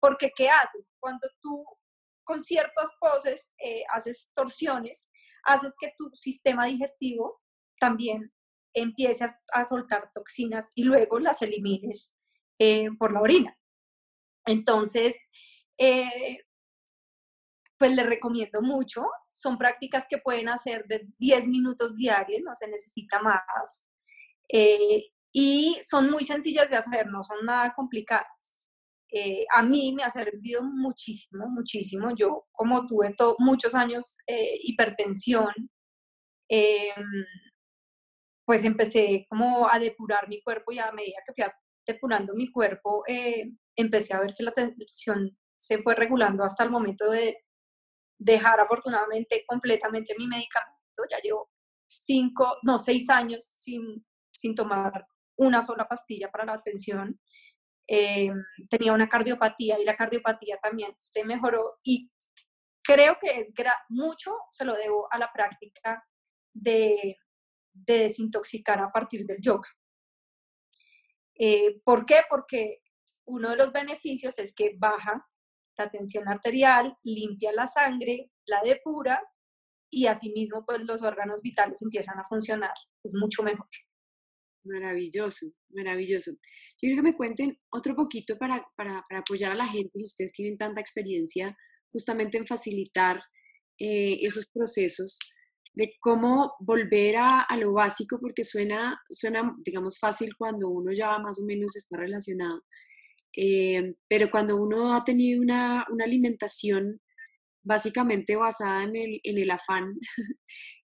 porque 0.00 0.32
¿qué 0.34 0.48
hace? 0.48 0.78
Cuando 1.00 1.28
tú 1.42 1.66
con 2.24 2.42
ciertas 2.42 2.90
poses 3.00 3.52
eh, 3.58 3.84
haces 3.92 4.30
torsiones, 4.34 5.08
haces 5.44 5.74
que 5.80 5.92
tu 5.96 6.10
sistema 6.14 6.66
digestivo 6.66 7.40
también 7.78 8.32
empiece 8.74 9.24
a, 9.52 9.64
soltar 9.66 10.10
toxinas 10.12 10.68
y 10.74 10.84
luego 10.84 11.18
las 11.18 11.40
elimines 11.42 12.12
eh, 12.58 12.88
por 12.98 13.12
la 13.12 13.20
orina. 13.20 13.56
Entonces, 14.46 15.14
eh, 15.78 16.38
pues 17.78 17.92
les 17.94 18.06
recomiendo 18.06 18.62
mucho. 18.62 19.04
Son 19.32 19.58
prácticas 19.58 20.06
que 20.08 20.18
pueden 20.18 20.48
hacer 20.48 20.84
de 20.86 21.06
10 21.18 21.46
minutos 21.46 21.96
diarios, 21.96 22.42
no 22.42 22.54
se 22.54 22.68
necesita 22.68 23.20
más. 23.20 23.86
y 25.36 25.80
son 25.88 26.10
muy 26.10 26.24
sencillas 26.24 26.70
de 26.70 26.76
hacer, 26.76 27.06
no 27.08 27.24
son 27.24 27.44
nada 27.44 27.74
complicadas. 27.74 28.43
Eh, 29.16 29.46
a 29.54 29.62
mí 29.62 29.92
me 29.94 30.02
ha 30.02 30.10
servido 30.10 30.62
muchísimo, 30.64 31.46
muchísimo. 31.48 32.10
Yo 32.16 32.46
como 32.52 32.84
tuve 32.86 33.14
muchos 33.38 33.72
años 33.74 34.16
eh, 34.26 34.58
hipertensión, 34.64 35.52
em, 36.48 37.24
pues 38.44 38.64
empecé 38.64 39.26
como 39.28 39.68
a 39.70 39.78
depurar 39.78 40.28
mi 40.28 40.42
cuerpo 40.42 40.72
y 40.72 40.78
a 40.78 40.90
medida 40.92 41.18
que 41.26 41.32
fui 41.44 41.52
depurando 41.86 42.34
mi 42.34 42.50
cuerpo, 42.50 43.04
eh, 43.06 43.52
empecé 43.76 44.14
a 44.14 44.20
ver 44.20 44.34
que 44.36 44.42
la 44.42 44.52
tensión 44.52 45.36
se 45.58 45.82
fue 45.82 45.94
regulando 45.94 46.44
hasta 46.44 46.64
el 46.64 46.70
momento 46.70 47.10
de 47.10 47.38
dejar 48.18 48.60
afortunadamente 48.60 49.44
completamente 49.46 50.14
mi 50.18 50.26
medicamento. 50.26 51.04
Ya 51.10 51.18
llevo 51.22 51.50
cinco, 51.88 52.56
no, 52.62 52.78
seis 52.78 53.08
años 53.10 53.44
sin, 53.60 54.04
sin 54.32 54.54
tomar 54.54 55.06
una 55.36 55.62
sola 55.62 55.86
pastilla 55.88 56.30
para 56.30 56.46
la 56.46 56.62
tensión. 56.62 57.20
Eh, 57.86 58.30
tenía 58.70 58.92
una 58.92 59.08
cardiopatía 59.08 59.78
y 59.78 59.84
la 59.84 59.96
cardiopatía 59.96 60.58
también 60.62 60.94
se 60.98 61.22
mejoró 61.24 61.78
y 61.82 62.10
creo 62.82 63.18
que 63.20 63.52
mucho 63.90 64.32
se 64.50 64.64
lo 64.64 64.74
debo 64.74 65.06
a 65.12 65.18
la 65.18 65.30
práctica 65.32 66.02
de, 66.54 67.18
desintoxicar 67.74 68.80
a 68.80 68.90
partir 68.90 69.26
del 69.26 69.38
yoga. 69.40 69.68
Eh, 71.36 71.80
¿Por 71.84 72.06
qué? 72.06 72.20
Porque 72.30 72.80
uno 73.26 73.50
de 73.50 73.56
los 73.56 73.72
beneficios 73.72 74.38
es 74.38 74.54
que 74.54 74.76
baja 74.78 75.26
la 75.76 75.90
tensión 75.90 76.28
arterial, 76.28 76.96
limpia 77.02 77.52
la 77.52 77.66
sangre, 77.66 78.30
la 78.46 78.62
depura 78.62 79.20
y 79.90 80.06
asimismo 80.06 80.64
pues 80.64 80.80
los 80.82 81.02
órganos 81.02 81.40
vitales 81.42 81.82
empiezan 81.82 82.18
a 82.18 82.28
funcionar. 82.28 82.74
Es 83.02 83.14
mucho 83.14 83.42
mejor. 83.42 83.66
Maravilloso, 84.64 85.52
maravilloso. 85.70 86.30
Yo 86.32 86.38
quiero 86.78 86.96
que 86.96 87.10
me 87.10 87.16
cuenten 87.16 87.58
otro 87.70 87.94
poquito 87.94 88.38
para, 88.38 88.66
para, 88.76 89.02
para 89.08 89.20
apoyar 89.20 89.52
a 89.52 89.56
la 89.56 89.66
gente, 89.68 89.90
ustedes 89.94 90.32
tienen 90.32 90.56
tanta 90.56 90.80
experiencia 90.80 91.56
justamente 91.92 92.38
en 92.38 92.46
facilitar 92.46 93.22
eh, 93.78 94.18
esos 94.22 94.46
procesos, 94.46 95.18
de 95.74 95.94
cómo 96.00 96.54
volver 96.60 97.16
a, 97.16 97.42
a, 97.42 97.56
lo 97.56 97.72
básico, 97.72 98.18
porque 98.20 98.44
suena, 98.44 99.00
suena, 99.10 99.54
digamos, 99.64 99.98
fácil 99.98 100.34
cuando 100.36 100.68
uno 100.68 100.92
ya 100.92 101.18
más 101.18 101.38
o 101.40 101.44
menos 101.44 101.76
está 101.76 101.98
relacionado, 101.98 102.62
eh, 103.36 103.92
pero 104.08 104.30
cuando 104.30 104.56
uno 104.56 104.94
ha 104.94 105.04
tenido 105.04 105.42
una, 105.42 105.84
una 105.90 106.04
alimentación 106.04 107.00
básicamente 107.64 108.36
basada 108.36 108.84
en 108.84 108.96
el, 108.96 109.20
en 109.24 109.38
el 109.38 109.50
afán 109.50 109.94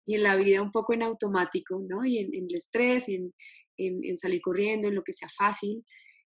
y 0.06 0.16
en 0.16 0.22
la 0.24 0.36
vida 0.36 0.62
un 0.62 0.72
poco 0.72 0.94
en 0.94 1.02
automático, 1.02 1.80
¿no? 1.88 2.04
Y 2.04 2.18
en, 2.18 2.34
el 2.34 2.54
estrés, 2.56 3.08
en, 3.08 3.32
en, 3.86 4.18
salir 4.18 4.40
corriendo, 4.40 4.88
en 4.88 4.94
lo 4.94 5.02
que 5.02 5.12
sea 5.12 5.28
fácil. 5.36 5.84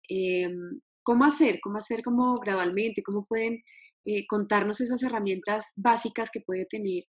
Em, 0.09 0.79
¿Cómo 1.03 1.25
hacer? 1.25 1.59
¿Cómo 1.61 1.77
hacer 1.77 2.01
como 2.03 2.35
gradualmente? 2.35 3.03
¿Cómo 3.03 3.23
pueden 3.23 3.63
eh, 4.05 4.25
contarnos 4.27 4.81
esas 4.81 5.01
herramientas 5.03 5.65
básicas 5.75 6.29
que 6.31 6.41
puede 6.41 6.65
tener 6.65 7.03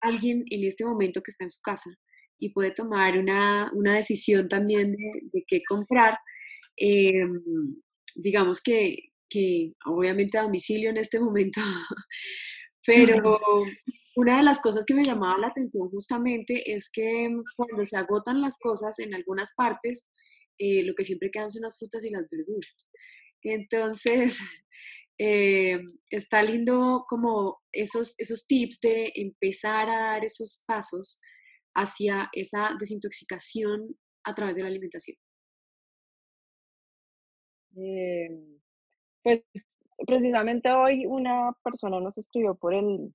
alguien 0.00 0.44
en 0.50 0.64
este 0.64 0.84
momento 0.84 1.22
que 1.22 1.30
está 1.30 1.44
en 1.44 1.50
su 1.50 1.60
casa 1.62 1.90
y 2.38 2.50
puede 2.50 2.72
tomar 2.72 3.18
una, 3.18 3.70
una 3.74 3.96
decisión 3.96 4.48
también 4.48 4.92
de, 4.92 5.44
qué 5.46 5.62
comprar? 5.68 6.18
Em, 6.76 7.40
digamos 8.14 8.60
que, 8.62 8.96
que 9.28 9.72
obviamente 9.86 10.38
a 10.38 10.42
domicilio 10.42 10.90
en 10.90 10.98
este 10.98 11.20
momento, 11.20 11.60
pero 12.86 13.38
una 14.16 14.38
de 14.38 14.42
las 14.42 14.60
cosas 14.60 14.84
que 14.86 14.94
me 14.94 15.04
llamaba 15.04 15.38
la 15.38 15.48
atención 15.48 15.88
justamente 15.90 16.72
es 16.72 16.90
que 16.92 17.28
mm, 17.28 17.42
cuando 17.56 17.84
se 17.84 17.96
agotan 17.96 18.40
las 18.40 18.56
cosas 18.58 18.98
en 18.98 19.14
algunas 19.14 19.52
partes, 19.56 20.06
eh, 20.58 20.82
lo 20.84 20.94
que 20.94 21.04
siempre 21.04 21.30
quedan 21.30 21.50
son 21.50 21.62
las 21.62 21.78
frutas 21.78 22.04
y 22.04 22.10
las 22.10 22.28
verduras. 22.30 22.86
Entonces, 23.42 24.34
eh, 25.18 25.80
está 26.10 26.42
lindo 26.42 27.04
como 27.08 27.60
esos, 27.72 28.14
esos 28.18 28.46
tips 28.46 28.80
de 28.80 29.12
empezar 29.14 29.88
a 29.88 29.98
dar 29.98 30.24
esos 30.24 30.62
pasos 30.66 31.20
hacia 31.74 32.28
esa 32.32 32.76
desintoxicación 32.78 33.96
a 34.24 34.34
través 34.34 34.54
de 34.56 34.62
la 34.62 34.68
alimentación. 34.68 35.16
Em, 37.74 38.60
pues 39.22 39.42
precisamente 40.06 40.70
hoy 40.70 41.06
una 41.06 41.52
persona 41.64 42.00
nos 42.00 42.18
escribió 42.18 42.54
por 42.54 42.74
el, 42.74 43.14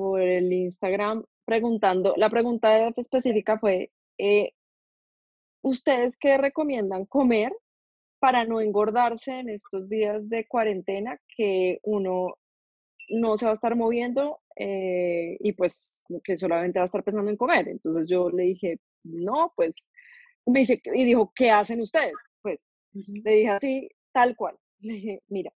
por 0.00 0.22
el 0.22 0.50
Instagram 0.50 1.24
preguntando, 1.44 2.14
la 2.16 2.30
pregunta 2.30 2.88
específica 2.96 3.58
fue, 3.58 3.90
eh, 4.16 4.52
¿ustedes 5.62 6.16
qué 6.16 6.38
recomiendan 6.38 7.04
comer 7.04 7.52
para 8.18 8.44
no 8.46 8.62
engordarse 8.62 9.40
en 9.40 9.50
estos 9.50 9.90
días 9.90 10.26
de 10.30 10.46
cuarentena 10.46 11.18
que 11.36 11.80
uno 11.82 12.38
no 13.10 13.36
se 13.36 13.44
va 13.44 13.52
a 13.52 13.54
estar 13.56 13.76
moviendo 13.76 14.40
eh, 14.56 15.36
y 15.40 15.52
pues 15.52 16.02
que 16.24 16.36
solamente 16.36 16.78
va 16.78 16.84
a 16.84 16.86
estar 16.86 17.04
pensando 17.04 17.30
en 17.30 17.36
comer. 17.36 17.68
Entonces 17.68 18.08
yo 18.08 18.30
le 18.30 18.44
dije, 18.44 18.78
no, 19.04 19.52
pues, 19.54 19.74
me 20.46 20.60
dice, 20.60 20.80
y 20.94 21.04
dijo, 21.04 21.30
¿qué 21.34 21.50
hacen 21.50 21.80
ustedes? 21.80 22.14
Pues 22.40 22.58
le 22.92 23.32
dije 23.32 23.48
así, 23.50 23.88
tal 24.12 24.34
cual. 24.34 24.56
Le 24.80 24.94
dije, 24.94 25.22
mira, 25.28 25.52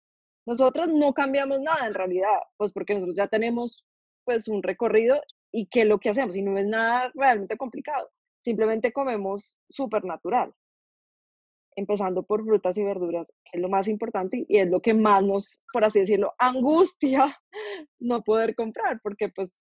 nosotros 0.46 0.88
no 0.88 1.12
cambiamos 1.12 1.60
nada 1.60 1.86
en 1.86 1.94
realidad, 1.94 2.38
pues 2.56 2.72
porque 2.72 2.94
nosotros 2.94 3.16
ya 3.16 3.28
tenemos 3.28 3.84
pues 4.24 4.48
un 4.48 4.62
recorrido 4.62 5.20
y 5.52 5.66
que 5.66 5.84
lo 5.84 5.98
que 5.98 6.10
hacemos, 6.10 6.36
y 6.36 6.42
no 6.42 6.58
es 6.58 6.66
nada 6.66 7.10
realmente 7.14 7.56
complicado, 7.56 8.10
simplemente 8.40 8.92
comemos 8.92 9.56
súper 9.68 10.04
natural, 10.04 10.52
empezando 11.76 12.22
por 12.22 12.44
frutas 12.44 12.76
y 12.76 12.82
verduras, 12.82 13.26
que 13.44 13.58
es 13.58 13.60
lo 13.60 13.68
más 13.68 13.88
importante 13.88 14.44
y 14.48 14.58
es 14.58 14.68
lo 14.68 14.80
que 14.80 14.94
más 14.94 15.22
nos, 15.22 15.62
por 15.72 15.84
así 15.84 16.00
decirlo, 16.00 16.34
angustia 16.38 17.38
no 17.98 18.22
poder 18.22 18.54
comprar, 18.54 19.00
porque 19.02 19.28
pues 19.28 19.56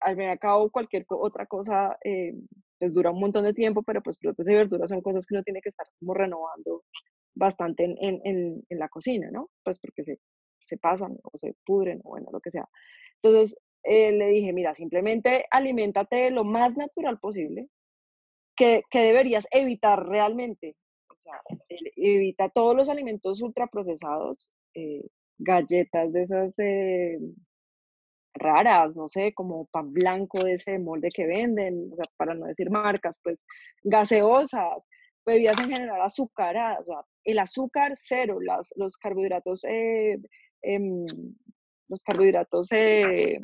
al 0.00 0.16
fin 0.16 0.24
y 0.24 0.28
al 0.28 0.38
cabo 0.38 0.70
cualquier 0.70 1.04
otra 1.08 1.46
cosa 1.46 1.98
eh, 2.04 2.34
pues 2.78 2.92
dura 2.94 3.10
un 3.10 3.20
montón 3.20 3.44
de 3.44 3.52
tiempo, 3.52 3.82
pero 3.82 4.02
pues 4.02 4.18
frutas 4.18 4.48
y 4.48 4.54
verduras 4.54 4.88
son 4.88 5.02
cosas 5.02 5.26
que 5.26 5.34
uno 5.34 5.42
tiene 5.44 5.60
que 5.60 5.68
estar 5.68 5.86
como 5.98 6.14
renovando 6.14 6.84
bastante 7.34 7.84
en, 7.84 7.96
en, 8.00 8.64
en, 8.68 8.78
la 8.78 8.88
cocina, 8.88 9.30
¿no? 9.30 9.50
Pues 9.62 9.78
porque 9.78 10.02
se, 10.02 10.18
se 10.60 10.78
pasan 10.78 11.18
o 11.22 11.36
se 11.36 11.54
pudren 11.64 12.00
o 12.04 12.10
bueno, 12.10 12.28
lo 12.32 12.40
que 12.40 12.50
sea. 12.50 12.66
Entonces 13.22 13.56
eh, 13.82 14.12
le 14.12 14.28
dije, 14.28 14.52
mira, 14.52 14.74
simplemente 14.74 15.46
aliméntate 15.50 16.30
lo 16.30 16.44
más 16.44 16.76
natural 16.76 17.18
posible, 17.18 17.68
que, 18.56 18.82
que 18.90 19.00
deberías 19.00 19.46
evitar 19.50 20.06
realmente. 20.06 20.76
O 21.08 21.22
sea, 21.22 21.40
evita 21.96 22.48
todos 22.48 22.76
los 22.76 22.88
alimentos 22.88 23.42
ultraprocesados, 23.42 24.52
eh, 24.74 25.02
galletas 25.38 26.12
de 26.12 26.22
esas 26.22 26.54
eh, 26.58 27.18
raras, 28.34 28.94
no 28.96 29.08
sé, 29.08 29.32
como 29.34 29.66
pan 29.66 29.92
blanco 29.92 30.44
de 30.44 30.54
ese 30.54 30.78
molde 30.78 31.10
que 31.10 31.26
venden, 31.26 31.90
o 31.92 31.96
sea, 31.96 32.06
para 32.16 32.34
no 32.34 32.46
decir 32.46 32.70
marcas, 32.70 33.18
pues 33.22 33.38
gaseosas, 33.82 34.82
bebidas 35.26 35.58
en 35.60 35.70
general 35.70 36.02
azucaradas, 36.02 36.86
el 37.24 37.38
azúcar 37.38 37.96
cero, 38.02 38.40
las, 38.40 38.68
los 38.76 38.96
carbohidratos, 38.96 39.64
eh, 39.64 40.18
em, 40.62 41.06
los 41.88 42.02
carbohidratos, 42.02 42.68
eh, 42.72 43.40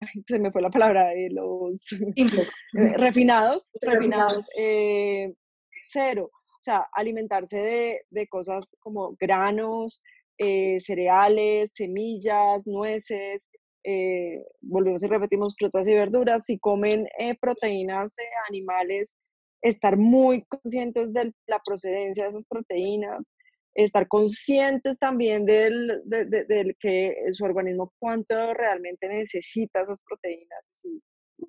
se 0.26 0.38
me 0.38 0.50
fue 0.50 0.62
la 0.62 0.70
palabra, 0.70 1.08
de 1.08 1.30
los 1.30 1.80
refinados, 2.96 3.70
refinados, 3.80 4.46
eh, 4.56 5.32
cero, 5.90 6.30
o 6.32 6.62
sea, 6.62 6.86
alimentarse 6.92 7.58
de, 7.58 8.00
de 8.10 8.26
cosas 8.28 8.64
como 8.80 9.16
granos, 9.18 10.02
cereales, 10.38 11.70
semillas, 11.74 12.64
nueces, 12.64 13.42
volvemos 14.60 15.02
y 15.02 15.08
repetimos 15.08 15.56
frutas 15.58 15.88
y 15.88 15.94
verduras, 15.94 16.44
si 16.46 16.60
comen 16.60 17.08
proteínas 17.40 18.14
animales 18.48 19.08
estar 19.62 19.96
muy 19.96 20.44
conscientes 20.44 21.12
de 21.12 21.32
la 21.46 21.60
procedencia 21.64 22.24
de 22.24 22.30
esas 22.30 22.44
proteínas, 22.46 23.22
estar 23.84 24.08
conscientes 24.08 24.98
también 24.98 25.44
del, 25.44 26.02
de, 26.04 26.76
que 26.80 27.16
su 27.30 27.44
organismo 27.44 27.92
cuánto 27.98 28.52
realmente 28.54 29.08
necesita 29.08 29.82
esas 29.82 30.00
proteínas, 30.02 30.64
si, 30.74 31.00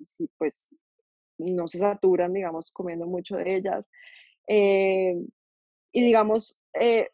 si 0.04 0.28
pues 0.38 0.54
no 1.38 1.66
se 1.66 1.78
saturan, 1.78 2.32
digamos, 2.32 2.70
comiendo 2.72 3.06
mucho 3.06 3.36
de 3.36 3.56
ellas. 3.56 3.84
Eh, 4.46 5.14
y 5.92 6.04
digamos, 6.04 6.56
eh, 6.74 7.08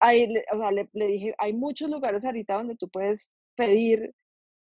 hay, 0.00 0.32
o 0.52 0.58
sea, 0.58 0.70
le, 0.70 0.88
le, 0.92 1.06
dije, 1.06 1.34
hay 1.38 1.52
muchos 1.52 1.90
lugares 1.90 2.24
ahorita 2.24 2.54
donde 2.54 2.76
tú 2.76 2.88
puedes 2.88 3.32
pedir 3.56 4.14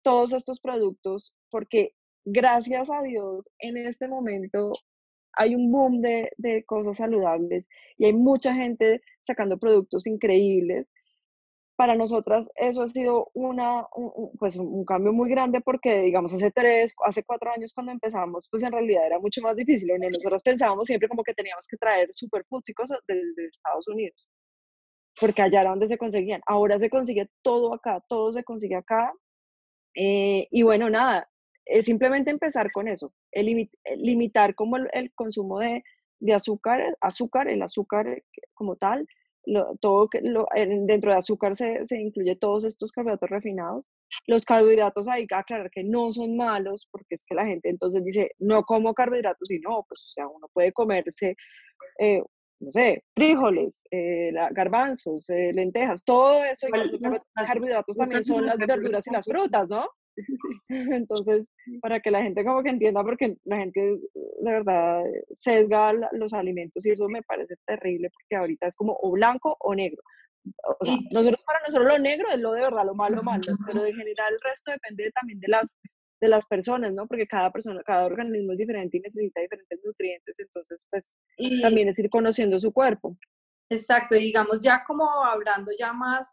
todos 0.02 0.32
estos 0.32 0.58
productos 0.60 1.36
porque 1.50 1.94
gracias 2.24 2.90
a 2.90 3.02
Dios 3.02 3.48
en 3.60 3.76
este 3.76 4.08
momento 4.08 4.72
hay 5.34 5.54
un 5.54 5.70
boom 5.70 6.00
de, 6.00 6.30
de, 6.38 6.64
cosas 6.64 6.96
saludables 6.96 7.66
y 7.98 8.06
hay 8.06 8.12
mucha 8.12 8.54
gente 8.54 9.02
sacando 9.22 9.58
productos 9.58 10.06
increíbles. 10.06 10.86
Para 11.76 11.94
nosotras 11.94 12.46
eso 12.56 12.82
ha 12.82 12.88
sido 12.88 13.30
una, 13.32 13.86
un, 13.96 14.32
pues 14.38 14.56
un 14.56 14.84
cambio 14.84 15.12
muy 15.12 15.30
grande 15.30 15.62
porque, 15.62 16.02
digamos, 16.02 16.32
hace 16.34 16.50
tres, 16.50 16.94
hace 17.06 17.22
cuatro 17.24 17.50
años 17.52 17.72
cuando 17.72 17.92
empezamos, 17.92 18.48
pues 18.50 18.62
en 18.62 18.72
realidad 18.72 19.06
era 19.06 19.18
mucho 19.18 19.40
más 19.40 19.56
difícil. 19.56 19.90
Nosotros 19.98 20.42
pensábamos 20.42 20.86
siempre 20.86 21.08
como 21.08 21.22
que 21.22 21.32
teníamos 21.34 21.66
que 21.66 21.78
traer 21.78 22.10
superfoods 22.12 22.68
y 22.68 22.74
cosas 22.74 22.98
desde 23.08 23.46
Estados 23.46 23.88
Unidos, 23.88 24.28
porque 25.18 25.42
allá 25.42 25.62
era 25.62 25.70
donde 25.70 25.86
se 25.88 25.98
conseguían. 25.98 26.42
Ahora 26.46 26.78
se 26.78 26.90
consigue 26.90 27.30
todo 27.42 27.74
acá, 27.74 28.02
todo 28.08 28.32
se 28.32 28.44
consigue 28.44 28.76
acá. 28.76 29.12
Eh, 29.94 30.48
y 30.50 30.62
bueno, 30.62 30.90
nada, 30.90 31.30
es 31.64 31.84
simplemente 31.84 32.30
empezar 32.30 32.72
con 32.72 32.88
eso, 32.88 33.12
el 33.32 33.68
limitar 33.96 34.54
como 34.54 34.76
el, 34.76 35.12
consumo 35.14 35.58
de, 35.60 35.82
de, 36.18 36.34
azúcar, 36.34 36.96
azúcar, 37.00 37.48
el 37.48 37.62
azúcar 37.62 38.22
como 38.54 38.76
tal, 38.76 39.06
todo 39.80 40.08
que 40.08 40.20
lo, 40.20 40.46
dentro 40.54 41.12
de 41.12 41.18
azúcar 41.18 41.56
se, 41.56 41.86
se, 41.86 41.98
incluye 41.98 42.36
todos 42.36 42.64
estos 42.64 42.92
carbohidratos 42.92 43.30
refinados. 43.30 43.88
Los 44.26 44.44
carbohidratos 44.44 45.08
hay 45.08 45.26
que 45.26 45.34
aclarar 45.34 45.70
que 45.70 45.82
no 45.82 46.12
son 46.12 46.36
malos, 46.36 46.86
porque 46.90 47.14
es 47.14 47.24
que 47.24 47.34
la 47.34 47.46
gente 47.46 47.68
entonces 47.68 48.04
dice, 48.04 48.32
no 48.38 48.64
como 48.64 48.94
carbohidratos, 48.94 49.50
y 49.50 49.58
no, 49.60 49.84
pues 49.88 50.02
o 50.02 50.12
sea, 50.12 50.28
uno 50.28 50.48
puede 50.52 50.72
comerse, 50.72 51.36
eh, 51.98 52.22
no 52.60 52.70
sé, 52.70 53.02
frijoles, 53.14 53.72
eh, 53.90 54.32
garbanzos, 54.52 55.28
eh, 55.30 55.52
lentejas, 55.54 56.04
todo 56.04 56.44
eso, 56.44 56.68
y 56.68 56.76
los 56.76 57.22
carbohidratos 57.34 57.96
también 57.96 58.22
son 58.22 58.46
las 58.46 58.58
verduras 58.58 59.06
y 59.06 59.10
las 59.10 59.26
frutas, 59.26 59.68
¿no? 59.68 59.88
Entonces, 61.02 61.46
para 61.80 62.00
que 62.00 62.10
la 62.10 62.22
gente 62.22 62.44
como 62.44 62.62
que 62.62 62.70
entienda, 62.70 63.02
porque 63.02 63.36
la 63.44 63.58
gente 63.58 63.80
de 63.80 64.50
verdad 64.50 65.02
sesga 65.40 65.92
los 66.12 66.32
alimentos 66.32 66.84
y 66.86 66.90
eso 66.90 67.08
me 67.08 67.22
parece 67.22 67.54
terrible, 67.66 68.10
porque 68.10 68.36
ahorita 68.36 68.66
es 68.66 68.76
como 68.76 68.96
o 69.00 69.10
blanco 69.12 69.56
o 69.60 69.74
negro. 69.74 70.02
O 70.80 70.84
sea, 70.84 70.96
nosotros 71.10 71.42
para 71.44 71.60
nosotros 71.60 71.86
lo 71.86 71.98
negro 71.98 72.28
es 72.30 72.40
lo 72.40 72.52
de 72.52 72.62
verdad, 72.62 72.86
lo 72.86 72.94
malo, 72.94 73.22
malo, 73.22 73.42
pero 73.66 73.84
en 73.84 73.96
general 74.04 74.32
el 74.32 74.40
resto 74.40 74.70
depende 74.70 75.10
también 75.12 75.38
de 75.40 75.48
las, 75.48 75.66
de 76.20 76.28
las 76.28 76.46
personas, 76.46 76.92
¿no? 76.94 77.06
Porque 77.06 77.26
cada 77.26 77.50
persona, 77.50 77.82
cada 77.84 78.06
organismo 78.06 78.52
es 78.52 78.58
diferente 78.58 78.96
y 78.96 79.00
necesita 79.00 79.40
diferentes 79.40 79.80
nutrientes, 79.84 80.38
entonces 80.38 80.86
pues 80.90 81.04
también 81.60 81.88
es 81.88 81.98
ir 81.98 82.08
conociendo 82.08 82.58
su 82.58 82.72
cuerpo. 82.72 83.16
Exacto, 83.68 84.16
y 84.16 84.24
digamos 84.24 84.60
ya 84.60 84.82
como 84.84 85.04
hablando 85.24 85.70
ya 85.78 85.92
más 85.92 86.26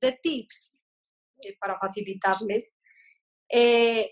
de 0.00 0.18
tips 0.22 0.80
eh, 1.42 1.56
para 1.60 1.78
facilitarles, 1.78 2.72
eh, 3.52 4.10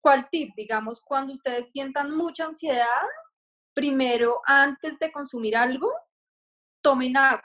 ¿Cuál 0.00 0.28
tip? 0.30 0.54
Digamos, 0.56 1.00
cuando 1.02 1.34
ustedes 1.34 1.70
sientan 1.72 2.16
mucha 2.16 2.46
ansiedad, 2.46 3.02
primero, 3.74 4.40
antes 4.46 4.98
de 4.98 5.12
consumir 5.12 5.54
algo, 5.54 5.92
tomen 6.82 7.16
agua, 7.18 7.44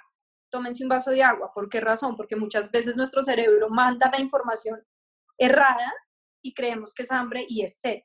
tómense 0.49 0.83
un 0.83 0.89
vaso 0.89 1.11
de 1.11 1.21
agua. 1.21 1.51
¿Por 1.53 1.69
qué 1.69 1.81
razón? 1.81 2.15
Porque 2.15 2.37
muchas 2.37 2.71
veces 2.71 2.95
nuestro 2.95 3.23
cerebro 3.23 3.69
manda 3.69 4.09
la 4.09 4.21
información 4.21 4.81
errada 5.37 5.93
y 6.41 6.53
creemos 6.53 6.93
que 6.93 7.03
es 7.03 7.11
hambre 7.11 7.45
y 7.49 7.63
es 7.63 7.77
sed. 7.81 7.99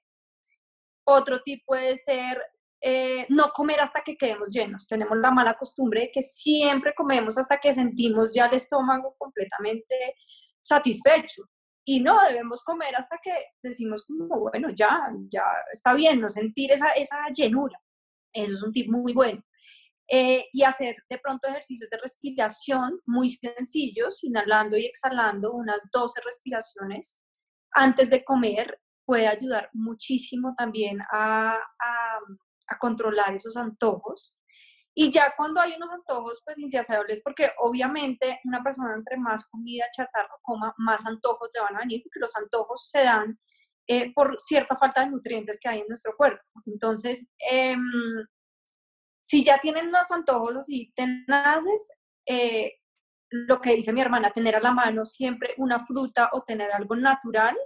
Otro 1.05 1.41
tip 1.43 1.63
puede 1.65 1.99
ser 1.99 2.43
eh, 2.81 3.27
no 3.29 3.53
comer 3.53 3.81
hasta 3.81 4.03
que 4.03 4.17
quedemos 4.17 4.49
llenos. 4.49 4.89
Tenemos 4.89 5.17
la 5.19 5.31
mala 5.31 5.55
costumbre 5.55 6.01
de 6.01 6.11
que 6.11 6.23
siempre 6.25 6.93
comemos 6.97 7.39
hasta 7.39 7.59
que 7.61 7.73
sentimos 7.73 8.35
ya 8.35 8.47
el 8.47 8.55
estómago 8.55 9.15
completamente 9.17 10.17
satisfecho 10.61 11.45
y 11.85 12.01
no 12.01 12.19
debemos 12.29 12.63
comer 12.63 12.95
hasta 12.97 13.19
que 13.23 13.33
decimos 13.63 14.05
como, 14.07 14.41
bueno, 14.41 14.71
ya, 14.71 15.11
ya 15.29 15.43
está 15.73 15.95
bien, 15.95 16.21
no 16.21 16.29
sentir 16.29 16.73
esa, 16.73 16.91
esa 16.91 17.29
llenura. 17.35 17.79
Eso 18.33 18.55
es 18.55 18.63
un 18.63 18.73
tip 18.73 18.91
muy 18.91 19.13
bueno. 19.13 19.43
Eh, 20.13 20.47
y 20.53 20.65
hacer 20.65 20.97
de 21.09 21.19
pronto 21.19 21.47
ejercicios 21.47 21.89
de 21.89 21.99
respiración 21.99 23.01
muy 23.07 23.31
sencillos, 23.31 24.23
inhalando 24.25 24.77
y 24.77 24.87
exhalando 24.87 25.53
unas 25.53 25.89
12 25.93 26.21
respiraciones 26.25 27.17
antes 27.73 28.11
de 28.11 28.25
comer, 28.25 28.81
puede 29.05 29.29
ayudar 29.29 29.71
muchísimo 29.73 30.55
también 30.59 31.01
a, 31.13 31.57
a, 31.57 32.19
a 32.69 32.79
controlar 32.79 33.35
esos 33.35 33.57
antojos. 33.57 34.37
Y 34.95 35.13
ya 35.13 35.35
cuando 35.37 35.61
hay 35.61 35.75
unos 35.77 35.91
antojos 35.91 36.41
pues 36.45 36.59
insaciables, 36.59 37.23
porque 37.23 37.51
obviamente 37.59 38.41
una 38.45 38.63
persona 38.63 38.95
entre 38.95 39.17
más 39.17 39.47
comida 39.49 39.85
chatarra 39.97 40.35
coma, 40.43 40.75
más 40.79 41.05
antojos 41.07 41.51
le 41.55 41.61
van 41.61 41.77
a 41.77 41.81
venir, 41.81 42.03
porque 42.03 42.21
los 42.21 42.35
antojos 42.37 42.89
se 42.91 43.01
dan 43.01 43.39
eh, 43.87 44.13
por 44.15 44.39
cierta 44.41 44.77
falta 44.77 45.01
de 45.01 45.11
nutrientes 45.11 45.59
que 45.61 45.69
hay 45.69 45.81
en 45.81 45.89
nuestro 45.89 46.17
cuerpo. 46.17 46.43
Entonces, 46.67 47.27
em, 47.39 47.81
si 49.27 49.45
ya 49.45 49.61
tienen 49.61 49.89
unos 49.89 50.11
antojos 50.11 50.57
así 50.57 50.93
tenaces, 50.95 51.91
eh, 52.27 52.75
lo 53.31 53.61
que 53.61 53.77
dice 53.77 53.93
mi 53.93 54.01
hermana, 54.01 54.33
tener 54.33 54.57
a 54.57 54.61
la 54.61 54.73
mano 54.73 55.05
siempre 55.05 55.55
una 55.57 55.85
fruta 55.87 56.31
o 56.33 56.43
tener 56.43 56.73
algo 56.73 56.97
natural. 56.97 57.57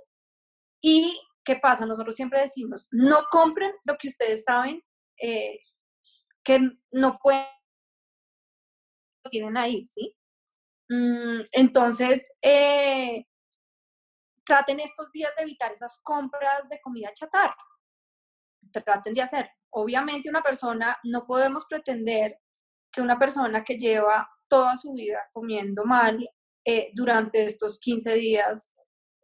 ¿Y 0.82 1.18
qué 1.44 1.56
pasa? 1.56 1.86
Nosotros 1.86 2.14
siempre 2.14 2.40
decimos, 2.40 2.88
no 2.90 3.24
compren 3.30 3.72
lo 3.84 3.96
que 3.98 4.08
ustedes 4.08 4.44
saben 4.44 4.82
eh, 5.20 5.58
que 6.44 6.60
no 6.92 7.18
pueden, 7.22 7.46
lo 9.24 9.30
tienen 9.30 9.56
ahí, 9.56 9.86
¿sí? 9.86 10.16
Mm, 10.88 11.40
entonces, 11.52 12.28
eh, 12.42 13.24
traten 14.44 14.80
estos 14.80 15.10
días 15.12 15.32
de 15.36 15.44
evitar 15.44 15.72
esas 15.72 15.98
compras 16.02 16.68
de 16.68 16.80
comida 16.80 17.12
chatarra. 17.14 17.56
Traten 18.72 19.14
de 19.14 19.22
hacer. 19.22 19.50
Obviamente 19.70 20.28
una 20.28 20.42
persona, 20.42 20.98
no 21.04 21.26
podemos 21.26 21.66
pretender 21.66 22.38
que 22.92 23.00
una 23.00 23.18
persona 23.18 23.64
que 23.64 23.76
lleva 23.78 24.28
toda 24.48 24.76
su 24.76 24.92
vida 24.92 25.20
comiendo 25.32 25.84
mal 25.84 26.28
eh, 26.64 26.90
durante 26.94 27.44
estos 27.44 27.80
15 27.80 28.14
días 28.14 28.70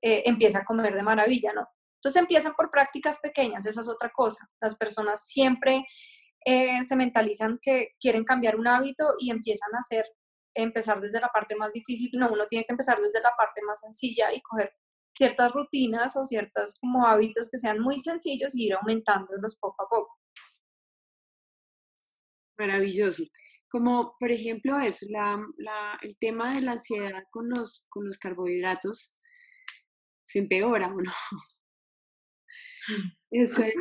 eh, 0.03 0.23
empiece 0.27 0.57
a 0.57 0.65
comer 0.65 0.95
de 0.95 1.03
maravilla, 1.03 1.53
¿no? 1.53 1.69
Entonces 1.97 2.21
empiezan 2.21 2.55
por 2.55 2.71
prácticas 2.71 3.19
pequeñas, 3.21 3.67
esa 3.67 3.83
es 3.83 3.89
otra 3.89 4.11
cosa. 4.11 4.49
Las 4.61 4.77
personas 4.77 5.27
siempre 5.27 5.85
eh, 6.45 6.85
se 6.87 6.97
mentalizan 6.97 7.59
que 7.61 7.95
quieren 8.01 8.25
cambiar 8.25 8.57
un 8.57 8.67
hábito 8.67 9.15
y 9.19 9.31
empiezan 9.31 9.75
a 9.75 9.79
hacer, 9.79 10.05
empezar 10.55 11.01
desde 11.01 11.21
la 11.21 11.29
parte 11.29 11.55
más 11.57 11.73
difícil. 11.73 12.11
No, 12.15 12.33
uno 12.33 12.47
tiene 12.49 12.65
que 12.65 12.73
empezar 12.73 13.01
desde 13.01 13.21
la 13.21 13.35
parte 13.37 13.63
más 13.63 13.81
sencilla 13.81 14.33
y 14.33 14.41
coger 14.43 14.73
ciertas 15.17 15.53
rutinas 15.53 16.17
o 16.17 16.25
ciertos 16.25 16.79
como 16.81 17.07
hábitos 17.07 17.51
que 17.51 17.59
sean 17.59 17.81
muy 17.81 18.01
sencillos 18.01 18.55
y 18.55 18.67
ir 18.67 18.75
aumentándolos 18.75 19.57
poco 19.57 19.83
a 19.83 19.89
poco. 19.89 20.19
Maravilloso. 22.59 23.25
Como 23.71 24.17
por 24.19 24.31
ejemplo 24.31 24.79
eso, 24.81 25.07
el 26.03 26.19
tema 26.19 26.55
de 26.55 26.61
la 26.63 26.73
ansiedad 26.73 27.23
con 27.31 27.49
los, 27.49 27.87
con 27.89 28.07
los 28.07 28.19
carbohidratos 28.19 29.19
se 30.27 30.41
empeora 30.41 30.89
o 30.89 31.01
no. 31.01 31.13
Ese, 33.31 33.75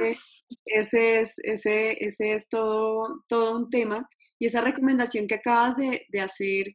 ese, 0.66 1.22
es, 1.22 1.32
ese, 1.38 2.06
ese 2.06 2.34
es 2.34 2.48
todo, 2.50 3.24
todo 3.28 3.58
un 3.58 3.70
tema. 3.70 4.08
Y 4.40 4.48
esa 4.48 4.62
recomendación 4.62 5.28
que 5.28 5.36
acabas 5.36 5.76
de, 5.78 6.06
de 6.10 6.22
hacer, 6.22 6.66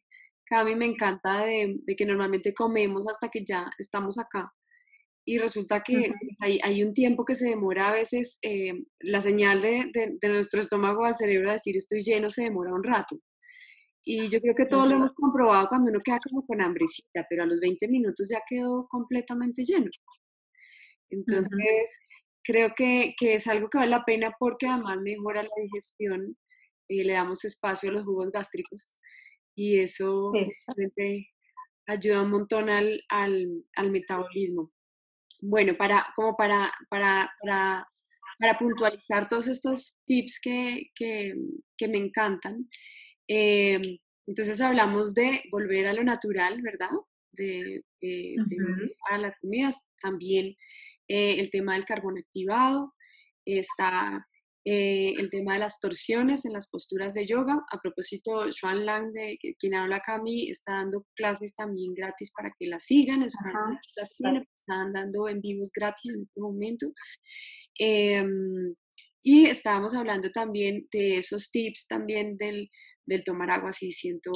Cami, 0.47 0.75
me 0.75 0.87
encanta 0.87 1.45
de, 1.45 1.77
de, 1.85 1.97
que 1.97 2.05
normalmente 2.05 2.53
comemos 2.53 3.07
hasta 3.09 3.29
que 3.29 3.45
ya 3.45 3.71
estamos 3.79 4.19
acá. 4.19 4.53
Y 5.27 5.39
resulta 5.39 5.83
que 5.83 6.13
hay, 6.41 6.59
hay, 6.63 6.83
un 6.83 6.93
tiempo 6.93 7.25
que 7.25 7.35
se 7.35 7.49
demora 7.49 7.89
a 7.89 7.93
veces, 7.93 8.39
eh, 8.43 8.75
la 9.01 9.23
señal 9.23 9.63
de, 9.63 9.91
de, 10.21 10.29
nuestro 10.29 10.61
estómago 10.61 11.07
al 11.07 11.17
cerebro 11.17 11.49
a 11.49 11.55
decir 11.55 11.77
estoy 11.77 12.03
lleno 12.03 12.29
se 12.29 12.43
demora 12.43 12.75
un 12.75 12.85
rato. 12.85 13.19
Y 14.05 14.29
yo 14.29 14.39
creo 14.41 14.55
que 14.55 14.67
todo 14.67 14.87
lo 14.87 14.97
hemos 14.97 15.15
comprobado 15.15 15.69
cuando 15.71 15.91
uno 15.91 16.01
queda 16.05 16.21
como 16.21 16.45
con 16.47 16.61
hambrecita, 16.61 17.27
pero 17.31 17.45
a 17.45 17.47
los 17.47 17.59
20 17.61 17.89
minutos 17.89 18.29
ya 18.31 18.43
quedó 18.47 18.87
completamente 18.89 19.65
lleno. 19.65 19.91
Entonces, 21.11 21.88
creo 22.43 22.75
que, 22.77 23.14
que, 23.19 23.35
es 23.35 23.47
algo 23.47 23.69
que 23.69 23.79
vale 23.79 23.90
la 23.90 24.05
pena 24.05 24.35
porque 24.38 24.67
además 24.67 25.01
mejora 25.01 25.43
la 25.43 25.62
digestión, 25.62 26.37
y 26.88 27.03
le 27.05 27.14
damos 27.14 27.45
espacio 27.45 27.90
a 27.90 27.93
los 27.93 28.05
jugos 28.05 28.31
gástricos 28.31 28.85
y 29.55 29.79
eso 29.79 30.33
ayuda 31.87 32.23
un 32.23 32.31
montón 32.31 32.69
al, 32.69 33.03
al, 33.09 33.64
al, 33.77 33.90
metabolismo. 33.90 34.73
Bueno, 35.43 35.77
para, 35.77 36.07
como 36.17 36.37
para, 36.37 36.73
para, 36.88 37.31
para, 37.40 37.87
para 38.38 38.59
puntualizar 38.59 39.29
todos 39.29 39.47
estos 39.47 39.97
tips 40.07 40.40
que, 40.43 40.90
que, 40.95 41.35
que 41.77 41.88
me 41.88 41.99
encantan, 41.99 42.69
eh, 43.29 43.81
entonces 44.27 44.61
hablamos 44.61 45.14
de 45.14 45.43
volver 45.51 45.87
a 45.87 45.93
lo 45.93 46.03
natural, 46.03 46.61
¿verdad? 46.62 46.90
De, 47.33 47.85
de, 48.01 48.37
a 49.11 49.19
las 49.19 49.38
comidas, 49.40 49.77
también 50.01 50.57
eh, 51.09 51.40
el 51.40 51.51
tema 51.51 51.75
del 51.75 51.85
carbón 51.85 52.19
activado, 52.19 52.95
está 53.45 54.27
eh, 54.67 55.12
el 55.19 55.29
tema 55.29 55.55
de 55.55 55.59
las 55.59 55.79
torsiones 55.79 56.47
en 56.47 56.55
las 56.55 56.69
posturas 56.69 57.12
de 57.12 57.27
yoga. 57.27 57.62
A 57.71 57.79
propósito, 57.79 58.47
Joan 58.59 58.87
Lang, 58.87 59.12
de 59.12 59.38
quien 59.59 59.75
habla 59.75 59.97
acá 59.97 60.14
a 60.14 60.23
mí, 60.23 60.51
está 60.51 60.73
dando 60.73 61.05
clases 61.14 61.55
también 61.55 61.93
gratis 61.95 62.33
para 62.35 62.51
que 62.59 62.67
las 62.67 62.83
sigan. 62.85 63.23
Es 63.23 63.35
están 64.59 64.93
dando 64.95 65.29
en 65.29 65.43
vivos 65.43 65.71
gratis 65.75 66.11
en 66.14 66.23
este 66.23 66.40
momento. 66.40 66.87
Em, 67.79 68.75
y 69.23 69.47
estábamos 69.47 69.95
hablando 69.95 70.31
también 70.31 70.87
de 70.93 71.19
esos 71.19 71.51
tips 71.51 71.87
también 71.88 72.37
del, 72.38 72.71
del 73.07 73.25
tomar 73.25 73.51
agua 73.51 73.73
si 73.73 73.93
siento, 73.93 74.33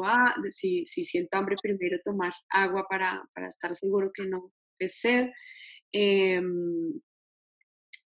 si, 0.50 0.84
si 0.86 1.04
siento 1.04 1.38
hambre, 1.38 1.56
primero 1.62 1.98
tomar 2.04 2.32
agua 2.50 2.84
para, 2.88 3.22
para 3.34 3.48
estar 3.48 3.74
seguro 3.74 4.10
que 4.12 4.26
no 4.26 4.52
es 4.78 4.98
sed. 5.00 5.28
Em, 5.92 7.00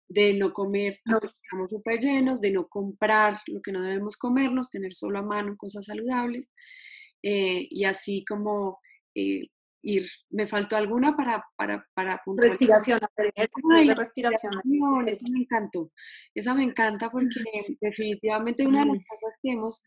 de 0.08 0.34
no 0.34 0.52
comer 0.52 1.00
que 1.04 1.26
estamos 1.42 1.70
súper 1.70 2.00
llenos, 2.00 2.40
de 2.40 2.52
no 2.52 2.68
comprar 2.68 3.40
lo 3.46 3.60
que 3.60 3.72
no 3.72 3.82
debemos 3.82 4.16
comernos, 4.16 4.70
tener 4.70 4.94
solo 4.94 5.18
a 5.18 5.22
mano 5.22 5.56
cosas 5.56 5.84
saludables 5.84 6.48
eh, 7.22 7.66
y 7.70 7.84
así 7.84 8.24
como 8.24 8.78
eh, 9.14 9.48
ir, 9.82 10.06
me 10.30 10.46
faltó 10.46 10.76
alguna 10.76 11.16
para, 11.16 11.44
para, 11.56 11.86
para 11.94 12.22
Respiración, 12.36 13.00
Ay, 13.72 13.92
respiración. 13.92 14.52
Esa 15.06 15.28
me 15.28 15.40
encantó, 15.40 15.90
esa 16.34 16.54
me 16.54 16.62
encanta 16.62 17.10
porque 17.10 17.40
definitivamente 17.80 18.66
una 18.66 18.80
de 18.80 18.86
las 18.86 19.04
cosas 19.06 19.34
que 19.42 19.52
hemos, 19.52 19.84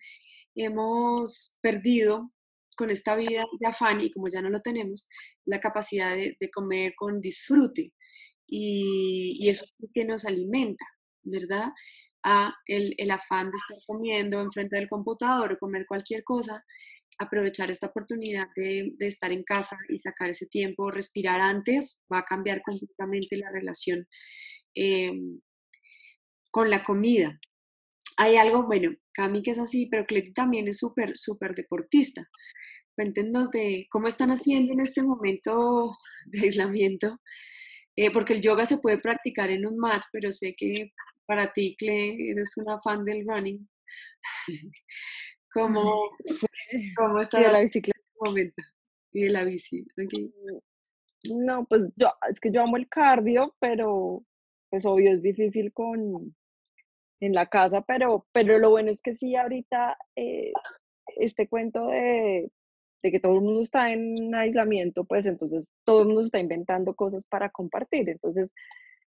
hemos 0.56 1.58
perdido 1.62 2.30
con 2.80 2.92
esta 2.92 3.18
vida 3.18 3.46
de 3.60 3.68
afán 3.68 4.00
y 4.00 4.10
como 4.10 4.30
ya 4.30 4.42
no 4.42 4.50
lo 4.50 4.62
tenemos, 4.62 5.06
la 5.46 5.60
capacidad 5.60 6.16
de, 6.16 6.50
comer 6.50 6.94
con 6.96 7.20
disfrute. 7.20 7.92
Y, 8.48 9.50
eso 9.50 9.66
es 9.66 9.90
que 9.94 10.06
nos 10.06 10.24
alimenta, 10.24 10.86
¿verdad? 11.24 11.68
A 12.24 12.54
el, 12.68 12.96
el, 12.98 13.12
afán 13.12 13.52
de 13.52 13.58
estar 13.58 13.78
comiendo 13.86 14.40
enfrente 14.40 14.78
del 14.78 14.88
computador 14.88 15.52
o 15.52 15.60
comer 15.60 15.86
cualquier 15.88 16.24
cosa, 16.24 16.64
aprovechar 17.18 17.70
esta 17.70 17.88
oportunidad 17.88 18.48
de, 18.56 18.94
estar 19.00 19.34
en 19.34 19.44
casa 19.44 19.78
y 19.90 20.00
sacar 20.00 20.30
ese 20.30 20.46
tiempo, 20.46 20.90
respirar 20.90 21.42
antes, 21.42 22.00
va 22.12 22.20
a 22.20 22.26
cambiar 22.26 22.62
completamente 22.62 23.36
la 23.36 23.52
relación 23.52 24.08
em, 24.74 25.42
con 26.50 26.70
la 26.70 26.82
comida. 26.84 27.38
Hay 28.22 28.36
algo, 28.36 28.64
bueno, 28.64 28.92
Cami 29.14 29.42
que 29.42 29.52
es 29.52 29.60
así, 29.60 29.86
pero 29.86 30.06
Cleti 30.06 30.34
también 30.34 30.68
es 30.68 30.80
súper, 30.80 31.16
súper 31.16 31.56
deportista. 31.56 32.28
Cuéntenos 32.94 33.50
de 33.52 33.88
cómo 33.90 34.10
están 34.10 34.30
haciendo 34.32 34.74
en 34.74 34.82
este 34.82 35.02
momento 35.02 35.96
de 36.26 36.42
aislamiento, 36.42 37.18
eh, 37.96 38.12
porque 38.12 38.34
el 38.34 38.42
yoga 38.42 38.66
se 38.66 38.78
puede 38.80 38.98
practicar 38.98 39.50
en 39.50 39.66
un 39.66 39.78
mat, 39.78 40.04
pero 40.12 40.34
sé 40.34 40.54
que 40.58 40.92
para 41.26 41.54
ti, 41.54 41.78
Cle, 41.80 42.32
eres 42.32 42.58
una 42.58 42.82
fan 42.82 43.06
del 43.06 43.26
running. 43.26 43.66
¿Cómo, 45.54 46.10
cómo 46.98 47.22
está 47.22 47.40
de 47.40 47.54
la 47.54 47.62
bicicleta 47.62 47.98
en 48.00 48.06
este 48.06 48.20
momento? 48.22 48.64
Y 49.14 49.24
de 49.24 49.30
la 49.30 49.46
bici. 49.46 49.88
No, 51.30 51.66
pues 51.70 51.84
yo, 51.96 52.12
es 52.30 52.38
que 52.42 52.52
yo 52.52 52.64
amo 52.64 52.76
el 52.76 52.90
cardio, 52.90 53.56
pero 53.62 54.26
pues 54.70 54.86
obvio 54.86 55.14
es 55.14 55.22
difícil 55.22 55.72
con 55.72 56.36
en 57.20 57.34
la 57.34 57.48
casa, 57.48 57.82
pero, 57.82 58.26
pero 58.32 58.60
lo 58.60 58.70
bueno 58.70 58.92
es 58.92 59.02
que 59.02 59.16
sí, 59.16 59.36
ahorita 59.36 59.98
eh, 60.16 60.54
este 61.18 61.48
cuento 61.48 61.88
de, 61.88 62.50
de, 63.04 63.12
que 63.12 63.20
todo 63.20 63.36
el 63.36 63.42
mundo 63.42 63.62
está 63.62 63.92
en 63.92 64.34
aislamiento, 64.34 65.04
pues 65.06 65.26
entonces 65.26 65.66
todo 65.86 66.02
el 66.02 66.08
mundo 66.08 66.22
está 66.22 66.40
inventando 66.40 66.96
cosas 66.96 67.26
para 67.30 67.50
compartir. 67.50 68.10
Entonces, 68.10 68.50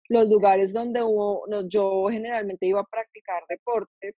los 0.09 0.29
lugares 0.29 0.73
donde 0.73 1.01
hubo, 1.03 1.45
no, 1.47 1.67
yo 1.67 2.07
generalmente 2.09 2.67
iba 2.67 2.81
a 2.81 2.85
practicar 2.85 3.43
deporte, 3.49 4.15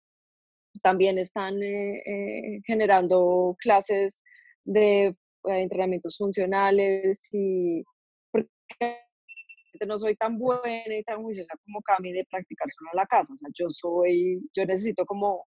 también 0.81 1.17
están 1.17 1.61
eh, 1.61 2.01
eh, 2.05 2.61
generando 2.65 3.55
clases 3.59 4.15
de 4.65 5.15
entrenamientos 5.45 6.17
funcionales 6.17 7.19
y 7.31 7.83
porque 8.31 8.97
no 9.85 9.99
soy 9.99 10.15
tan 10.15 10.37
buena 10.37 10.95
y 10.95 11.03
tan 11.03 11.21
juiciosa 11.21 11.55
como 11.65 11.81
Cami 11.81 12.13
de 12.13 12.25
practicar 12.29 12.67
solo 12.71 12.91
en 12.93 12.97
la 12.97 13.05
casa. 13.07 13.33
O 13.33 13.37
sea, 13.37 13.49
yo 13.53 13.69
soy, 13.69 14.41
yo 14.55 14.65
necesito 14.65 15.05
como 15.05 15.45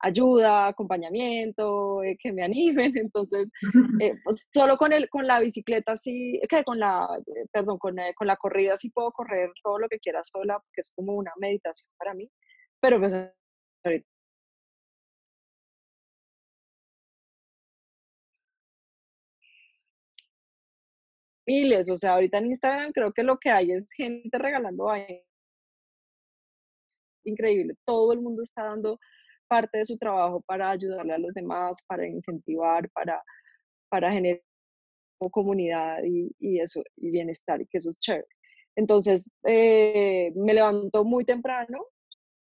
ayuda, 0.00 0.68
acompañamiento, 0.68 2.02
eh, 2.02 2.16
que 2.20 2.32
me 2.32 2.42
animen. 2.42 2.92
Entonces, 3.10 3.48
eh, 4.02 4.14
pues, 4.24 4.46
solo 4.52 4.76
con, 4.76 4.92
el, 4.92 5.08
con 5.08 5.26
la 5.26 5.40
bicicleta 5.40 5.96
sí, 5.98 6.40
que 6.48 6.64
con 6.64 6.78
la, 6.78 7.08
eh, 7.26 7.46
perdón, 7.52 7.78
con, 7.78 7.96
con, 8.16 8.26
la 8.26 8.36
corrida 8.36 8.76
sí 8.78 8.90
puedo 8.90 9.12
correr 9.12 9.50
todo 9.62 9.78
lo 9.78 9.88
que 9.88 9.98
quiera 9.98 10.22
sola, 10.22 10.58
porque 10.58 10.80
es 10.80 10.90
como 10.94 11.14
una 11.14 11.32
meditación 11.38 11.92
para 11.98 12.14
mí. 12.14 12.30
Pero 12.80 13.00
pues 13.00 13.12
miles, 21.48 21.88
o 21.90 21.96
sea, 21.96 22.14
ahorita 22.14 22.38
en 22.38 22.46
Instagram 22.52 22.92
creo 22.92 23.12
que 23.12 23.22
lo 23.22 23.38
que 23.38 23.50
hay 23.50 23.72
es 23.72 23.88
gente 23.96 24.36
regalando 24.38 24.90
ahí. 24.90 25.22
Increíble, 27.24 27.74
todo 27.86 28.12
el 28.12 28.20
mundo 28.20 28.42
está 28.42 28.64
dando 28.64 28.98
parte 29.48 29.78
de 29.78 29.84
su 29.86 29.96
trabajo 29.98 30.42
para 30.42 30.70
ayudarle 30.70 31.14
a 31.14 31.18
los 31.18 31.32
demás, 31.34 31.76
para 31.86 32.06
incentivar, 32.06 32.88
para, 32.90 33.22
para 33.90 34.12
generar 34.12 34.42
comunidad 35.32 36.02
y, 36.04 36.30
y 36.38 36.60
eso, 36.60 36.82
y 36.96 37.10
bienestar, 37.10 37.60
y 37.60 37.66
que 37.66 37.78
eso 37.78 37.90
es 37.90 37.98
chévere. 37.98 38.26
Entonces, 38.76 39.28
eh, 39.46 40.30
me 40.36 40.54
levanto 40.54 41.04
muy 41.04 41.24
temprano, 41.24 41.84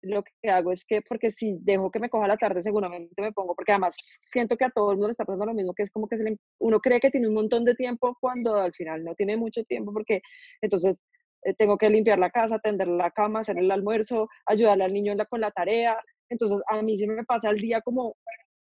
lo 0.03 0.23
que 0.23 0.49
hago 0.49 0.71
es 0.71 0.85
que, 0.85 1.01
porque 1.01 1.31
si 1.31 1.57
dejo 1.61 1.89
que 1.91 1.99
me 1.99 2.09
coja 2.09 2.27
la 2.27 2.37
tarde, 2.37 2.61
seguramente 2.63 3.21
me 3.21 3.31
pongo, 3.31 3.55
porque 3.55 3.71
además 3.71 3.95
siento 4.31 4.57
que 4.57 4.65
a 4.65 4.69
todo 4.69 4.91
el 4.91 4.97
mundo 4.97 5.07
le 5.07 5.11
está 5.13 5.25
pasando 5.25 5.45
lo 5.45 5.53
mismo, 5.53 5.73
que 5.73 5.83
es 5.83 5.91
como 5.91 6.07
que 6.07 6.17
uno 6.59 6.79
cree 6.79 6.99
que 6.99 7.09
tiene 7.09 7.27
un 7.27 7.33
montón 7.33 7.65
de 7.65 7.75
tiempo 7.75 8.17
cuando 8.19 8.55
al 8.55 8.73
final 8.73 9.03
no 9.03 9.15
tiene 9.15 9.37
mucho 9.37 9.63
tiempo, 9.63 9.93
porque 9.93 10.21
entonces 10.61 10.97
eh, 11.45 11.53
tengo 11.55 11.77
que 11.77 11.89
limpiar 11.89 12.19
la 12.19 12.29
casa, 12.29 12.59
tender 12.59 12.87
la 12.87 13.11
cama, 13.11 13.41
hacer 13.41 13.57
el 13.57 13.71
almuerzo, 13.71 14.29
ayudarle 14.45 14.85
al 14.85 14.93
niño 14.93 15.15
con 15.29 15.41
la 15.41 15.51
tarea. 15.51 15.97
Entonces, 16.29 16.59
a 16.69 16.81
mí 16.81 16.97
sí 16.97 17.07
me 17.07 17.23
pasa 17.25 17.49
el 17.49 17.57
día 17.57 17.81
como, 17.81 18.15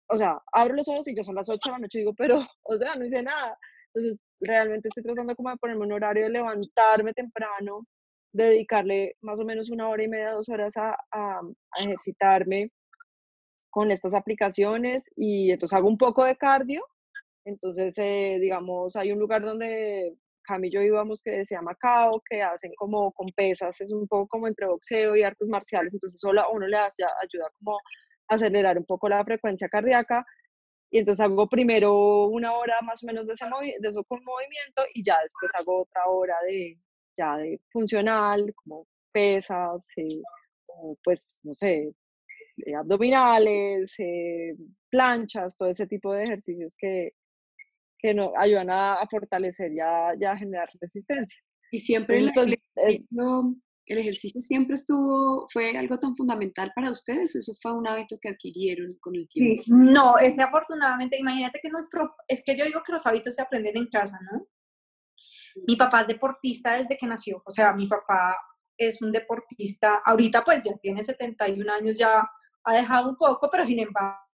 o 0.07 0.17
sea, 0.17 0.39
abro 0.53 0.75
los 0.75 0.87
ojos 0.87 1.07
y 1.07 1.15
ya 1.15 1.23
son 1.23 1.35
las 1.35 1.49
8 1.49 1.59
de 1.65 1.71
la 1.71 1.79
noche 1.79 1.99
y 1.99 2.01
digo, 2.01 2.13
pero, 2.15 2.39
o 2.63 2.77
sea, 2.77 2.95
no 2.95 3.05
hice 3.05 3.21
nada. 3.23 3.57
Entonces, 3.93 4.19
realmente 4.41 4.89
estoy 4.89 5.03
tratando 5.03 5.35
como 5.35 5.49
de 5.49 5.57
ponerme 5.57 5.85
un 5.85 5.93
horario 5.93 6.23
de 6.23 6.29
levantarme 6.29 7.13
temprano, 7.13 7.85
dedicarle 8.31 9.15
más 9.21 9.39
o 9.39 9.45
menos 9.45 9.69
una 9.69 9.89
hora 9.89 10.03
y 10.03 10.07
media, 10.07 10.31
dos 10.31 10.49
horas 10.49 10.75
a, 10.77 10.95
a, 11.11 11.41
ejercitarme 11.79 12.71
con 13.69 13.91
estas 13.91 14.13
aplicaciones 14.13 15.03
y 15.15 15.51
entonces 15.51 15.77
hago 15.77 15.87
un 15.87 15.97
poco 15.97 16.25
de 16.25 16.35
cardio. 16.35 16.83
Entonces, 17.45 17.93
eh, 17.97 18.37
digamos, 18.39 18.95
hay 18.95 19.11
un 19.11 19.19
lugar 19.19 19.41
donde 19.41 20.15
Camillo 20.43 20.81
íbamos 20.81 21.21
que 21.21 21.45
se 21.45 21.55
llama 21.55 21.75
CAO, 21.75 22.21
que 22.27 22.41
hacen 22.41 22.71
como 22.75 23.11
con 23.11 23.27
pesas, 23.35 23.79
es 23.81 23.91
un 23.91 24.07
poco 24.07 24.27
como 24.27 24.47
entre 24.47 24.65
boxeo 24.67 25.15
y 25.15 25.23
artes 25.23 25.47
marciales, 25.47 25.93
entonces 25.93 26.19
solo 26.19 26.41
a 26.41 26.49
uno 26.49 26.67
le 26.67 26.77
hace, 26.77 27.03
ayuda 27.03 27.49
como 27.59 27.77
a 28.27 28.35
acelerar 28.35 28.77
un 28.77 28.85
poco 28.85 29.09
la 29.09 29.23
frecuencia 29.23 29.69
cardíaca 29.69 30.25
y 30.91 30.99
entonces 30.99 31.23
hago 31.23 31.47
primero 31.47 32.25
una 32.27 32.53
hora 32.53 32.75
más 32.81 33.03
o 33.03 33.07
menos 33.07 33.27
de, 33.27 33.33
ese 33.33 33.45
de 33.45 33.87
eso 33.87 34.03
con 34.05 34.23
movimiento 34.23 34.83
y 34.93 35.03
ya 35.03 35.17
después 35.21 35.51
hago 35.55 35.83
otra 35.83 36.05
hora 36.07 36.35
de, 36.47 36.77
ya 37.19 37.37
de 37.37 37.59
funcional, 37.71 38.53
como 38.55 38.87
pesas, 39.11 39.83
eh, 39.97 40.21
o 40.67 40.97
pues, 41.03 41.21
no 41.43 41.53
sé, 41.53 41.93
eh, 42.65 42.75
abdominales, 42.75 43.93
eh, 43.97 44.55
planchas, 44.89 45.55
todo 45.57 45.69
ese 45.69 45.85
tipo 45.87 46.13
de 46.13 46.23
ejercicios 46.23 46.73
que, 46.77 47.11
que 47.97 48.13
nos 48.13 48.31
ayudan 48.37 48.69
a, 48.69 49.05
fortalecer 49.09 49.73
y 49.73 49.79
a, 49.79 50.09
a, 50.09 50.37
generar 50.37 50.69
resistencia. 50.79 51.37
Y 51.71 51.81
siempre 51.81 52.19
el, 52.19 52.31
pues, 52.33 52.53
ejercicio, 52.75 53.55
el, 53.85 53.97
ejercicio, 53.97 54.41
siempre 54.41 54.75
estuvo, 54.75 55.47
fue 55.51 55.77
algo 55.77 55.99
tan 55.99 56.15
fundamental 56.15 56.71
para 56.75 56.91
ustedes, 56.91 57.35
eso 57.35 57.53
fue 57.61 57.73
un 57.73 57.87
hábito 57.87 58.17
que 58.21 58.29
adquirieron 58.29 58.95
con 59.01 59.15
el 59.15 59.27
tiempo. 59.27 59.63
no, 59.67 60.17
ese 60.17 60.41
afortunadamente, 60.41 61.19
imagínate 61.19 61.59
que 61.61 61.69
nuestro, 61.69 62.15
es 62.27 62.41
que 62.45 62.57
yo 62.57 62.65
digo 62.65 62.81
que 62.85 62.93
los 62.93 63.05
hábitos 63.05 63.35
se 63.35 63.41
aprenden 63.41 63.77
en 63.77 63.87
casa, 63.87 64.17
¿no? 64.31 64.47
Mi 65.67 65.75
papá 65.75 66.01
es 66.01 66.07
deportista 66.07 66.73
desde 66.73 66.97
que 66.97 67.07
nació, 67.07 67.41
o 67.45 67.51
sea, 67.51 67.73
mi 67.73 67.87
papá 67.87 68.37
es 68.77 69.01
un 69.01 69.11
deportista, 69.11 70.01
ahorita 70.05 70.43
pues 70.43 70.61
ya 70.63 70.71
tiene 70.81 71.03
71 71.03 71.71
años, 71.73 71.97
ya 71.97 72.27
ha 72.63 72.73
dejado 72.73 73.09
un 73.09 73.17
poco, 73.17 73.49
pero 73.49 73.65
sin 73.65 73.79
embargo 73.79 74.28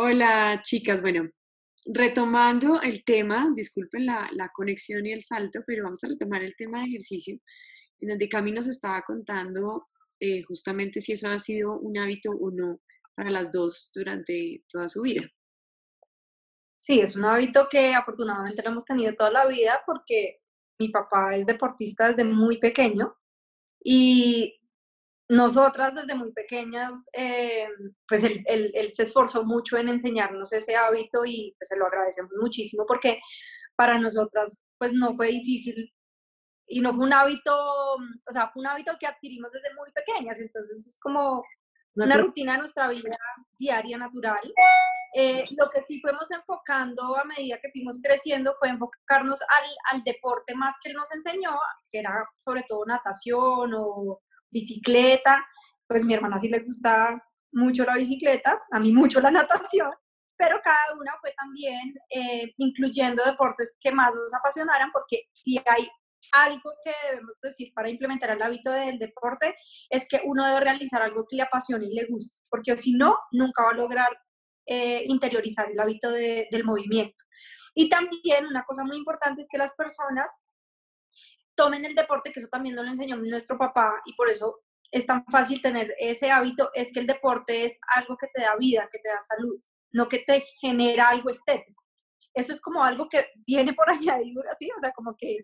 Hola 0.00 0.60
chicas, 0.62 1.02
bueno, 1.02 1.28
retomando 1.84 2.80
el 2.80 3.02
tema, 3.02 3.50
disculpen 3.56 4.06
la, 4.06 4.48
conexión 4.54 5.04
y 5.04 5.12
el 5.12 5.24
salto, 5.24 5.58
pero 5.66 5.82
vamos 5.82 6.04
a 6.04 6.06
retomar 6.06 6.44
el 6.44 6.54
tema 6.56 6.78
de 6.78 6.90
ejercicio, 6.90 7.36
en 7.98 8.10
donde 8.10 8.28
Cami 8.28 8.52
nos 8.52 8.68
estaba 8.68 9.02
contando 9.02 9.88
eh, 10.20 10.44
justamente 10.44 11.00
si 11.00 11.14
eso 11.14 11.26
ha 11.26 11.40
sido 11.40 11.80
un 11.80 11.98
hábito 11.98 12.30
o 12.30 12.48
no 12.52 12.78
para 13.16 13.30
las 13.30 13.50
dos 13.50 13.90
durante 13.92 14.62
toda 14.68 14.88
su 14.88 15.02
vida. 15.02 15.28
Sí, 16.78 17.00
es 17.00 17.16
un 17.16 17.24
hábito 17.24 17.66
que 17.68 17.92
afortunadamente 17.92 18.62
lo 18.62 18.70
hemos 18.70 18.84
tenido 18.84 19.16
toda 19.16 19.32
la 19.32 19.48
vida 19.48 19.80
porque 19.84 20.36
mi 20.78 20.90
papá 20.90 21.34
es 21.34 21.44
deportista 21.44 22.10
desde 22.10 22.22
muy 22.22 22.60
pequeño 22.60 23.16
y 23.82 24.57
nosotras 25.28 25.94
desde 25.94 26.14
muy 26.14 26.32
pequeñas, 26.32 26.92
eh, 27.12 27.68
pues 28.08 28.24
él, 28.24 28.42
él, 28.46 28.92
se 28.94 29.02
esforzó 29.02 29.44
mucho 29.44 29.76
en 29.76 29.88
enseñarnos 29.88 30.52
ese 30.52 30.74
hábito 30.74 31.24
y 31.26 31.54
pues 31.58 31.68
se 31.68 31.76
lo 31.76 31.86
agradecemos 31.86 32.32
muchísimo 32.40 32.86
porque 32.86 33.20
para 33.76 33.98
nosotras 33.98 34.58
pues 34.78 34.92
no 34.94 35.14
fue 35.16 35.28
difícil 35.28 35.92
y 36.66 36.80
no 36.80 36.94
fue 36.94 37.04
un 37.04 37.12
hábito, 37.12 37.54
o 37.54 38.32
sea, 38.32 38.50
fue 38.50 38.60
un 38.60 38.68
hábito 38.68 38.92
que 38.98 39.06
adquirimos 39.06 39.50
desde 39.52 39.74
muy 39.74 39.90
pequeñas, 39.92 40.38
entonces 40.38 40.86
es 40.86 40.98
como 41.00 41.42
una 41.94 42.16
rutina 42.16 42.52
de 42.52 42.58
nuestra 42.58 42.88
vida 42.88 43.16
diaria 43.58 43.98
natural. 43.98 44.40
Eh, 45.14 45.44
lo 45.56 45.68
que 45.70 45.82
sí 45.88 46.00
fuimos 46.00 46.30
enfocando 46.30 47.16
a 47.16 47.24
medida 47.24 47.58
que 47.60 47.70
fuimos 47.72 47.98
creciendo 48.02 48.54
fue 48.58 48.68
enfocarnos 48.68 49.40
al, 49.40 49.96
al 49.96 50.04
deporte 50.04 50.54
más 50.54 50.74
que 50.82 50.90
él 50.90 50.96
nos 50.96 51.10
enseñó, 51.12 51.58
que 51.90 52.00
era 52.00 52.28
sobre 52.38 52.62
todo 52.68 52.84
natación 52.84 53.72
o 53.74 54.20
bicicleta, 54.50 55.46
pues 55.86 56.04
mi 56.04 56.14
hermana 56.14 56.38
sí 56.38 56.48
le 56.48 56.60
gusta 56.60 57.22
mucho 57.52 57.84
la 57.84 57.94
bicicleta, 57.94 58.60
a 58.70 58.80
mí 58.80 58.92
mucho 58.92 59.20
la 59.20 59.30
natación, 59.30 59.90
pero 60.36 60.60
cada 60.62 60.98
una 60.98 61.12
fue 61.20 61.32
también 61.36 61.94
eh, 62.10 62.52
incluyendo 62.58 63.24
deportes 63.24 63.76
que 63.80 63.90
más 63.90 64.14
nos 64.14 64.32
apasionaran, 64.34 64.90
porque 64.92 65.24
si 65.34 65.58
hay 65.66 65.88
algo 66.32 66.70
que 66.84 66.92
debemos 67.10 67.34
decir 67.42 67.72
para 67.74 67.90
implementar 67.90 68.30
el 68.30 68.42
hábito 68.42 68.70
del 68.70 68.98
deporte, 68.98 69.54
es 69.90 70.06
que 70.08 70.20
uno 70.24 70.46
debe 70.46 70.60
realizar 70.60 71.02
algo 71.02 71.26
que 71.28 71.36
le 71.36 71.42
apasione 71.42 71.86
y 71.86 71.94
le 71.94 72.06
guste, 72.06 72.36
porque 72.50 72.76
si 72.76 72.92
no, 72.92 73.16
nunca 73.32 73.64
va 73.64 73.70
a 73.70 73.74
lograr 73.74 74.18
eh, 74.66 75.02
interiorizar 75.06 75.70
el 75.70 75.80
hábito 75.80 76.10
del 76.10 76.64
movimiento. 76.64 77.24
Y 77.74 77.88
también 77.88 78.46
una 78.46 78.64
cosa 78.64 78.84
muy 78.84 78.96
importante 78.96 79.42
es 79.42 79.48
que 79.50 79.58
las 79.58 79.74
personas 79.76 80.30
tomen 81.58 81.84
el 81.84 81.94
deporte, 81.94 82.30
que 82.32 82.40
eso 82.40 82.48
también 82.48 82.76
nos 82.76 82.84
lo 82.84 82.92
enseñó 82.92 83.16
nuestro 83.16 83.58
papá 83.58 84.00
y 84.06 84.14
por 84.14 84.30
eso 84.30 84.60
es 84.92 85.04
tan 85.04 85.24
fácil 85.26 85.60
tener 85.60 85.92
ese 85.98 86.30
hábito, 86.30 86.70
es 86.72 86.90
que 86.92 87.00
el 87.00 87.06
deporte 87.06 87.66
es 87.66 87.72
algo 87.94 88.16
que 88.16 88.28
te 88.32 88.42
da 88.42 88.56
vida, 88.56 88.88
que 88.90 89.00
te 89.00 89.08
da 89.08 89.20
salud, 89.20 89.60
no 89.92 90.08
que 90.08 90.20
te 90.20 90.40
genera 90.60 91.08
algo 91.08 91.30
estético. 91.30 91.82
Eso 92.32 92.52
es 92.52 92.60
como 92.60 92.82
algo 92.82 93.08
que 93.08 93.26
viene 93.46 93.74
por 93.74 93.90
añadidura, 93.90 94.54
¿sí? 94.58 94.70
O 94.76 94.80
sea, 94.80 94.92
como 94.92 95.16
que 95.16 95.38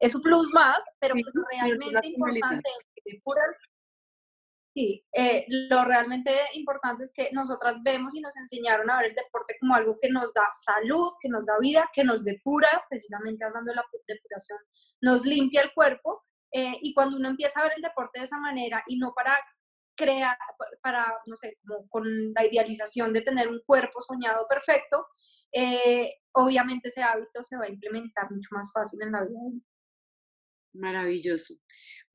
es 0.00 0.14
un 0.14 0.22
plus 0.22 0.50
más, 0.52 0.80
pero 1.00 1.14
pues 1.14 1.32
realmente 1.52 2.08
importante 2.08 2.68
es 2.68 3.02
que 3.04 3.20
Sí, 4.74 5.04
eh, 5.12 5.44
lo 5.48 5.84
realmente 5.84 6.32
importante 6.54 7.04
es 7.04 7.12
que 7.12 7.30
nosotras 7.30 7.80
vemos 7.84 8.12
y 8.12 8.20
nos 8.20 8.36
enseñaron 8.36 8.90
a 8.90 8.98
ver 8.98 9.10
el 9.10 9.14
deporte 9.14 9.56
como 9.60 9.76
algo 9.76 9.96
que 10.00 10.10
nos 10.10 10.34
da 10.34 10.42
salud, 10.64 11.12
que 11.20 11.28
nos 11.28 11.46
da 11.46 11.60
vida, 11.60 11.88
que 11.92 12.02
nos 12.02 12.24
depura, 12.24 12.84
precisamente 12.90 13.44
hablando 13.44 13.70
de 13.70 13.76
la 13.76 13.84
depuración, 14.08 14.58
nos 15.00 15.24
limpia 15.24 15.62
el 15.62 15.72
cuerpo. 15.74 16.24
Eh, 16.52 16.76
y 16.82 16.92
cuando 16.92 17.16
uno 17.18 17.28
empieza 17.28 17.60
a 17.60 17.64
ver 17.64 17.74
el 17.76 17.82
deporte 17.82 18.18
de 18.18 18.26
esa 18.26 18.38
manera 18.38 18.82
y 18.88 18.98
no 18.98 19.12
para 19.14 19.38
crear, 19.96 20.36
para, 20.82 21.20
no 21.26 21.36
sé, 21.36 21.56
como 21.64 21.88
con 21.88 22.32
la 22.32 22.44
idealización 22.44 23.12
de 23.12 23.22
tener 23.22 23.46
un 23.48 23.60
cuerpo 23.66 24.00
soñado 24.00 24.44
perfecto, 24.48 25.06
eh, 25.52 26.14
obviamente 26.32 26.88
ese 26.88 27.02
hábito 27.02 27.44
se 27.44 27.56
va 27.56 27.66
a 27.66 27.70
implementar 27.70 28.28
mucho 28.28 28.48
más 28.50 28.72
fácil 28.72 29.00
en 29.02 29.12
la 29.12 29.24
vida. 29.24 29.38
Maravilloso. 30.74 31.54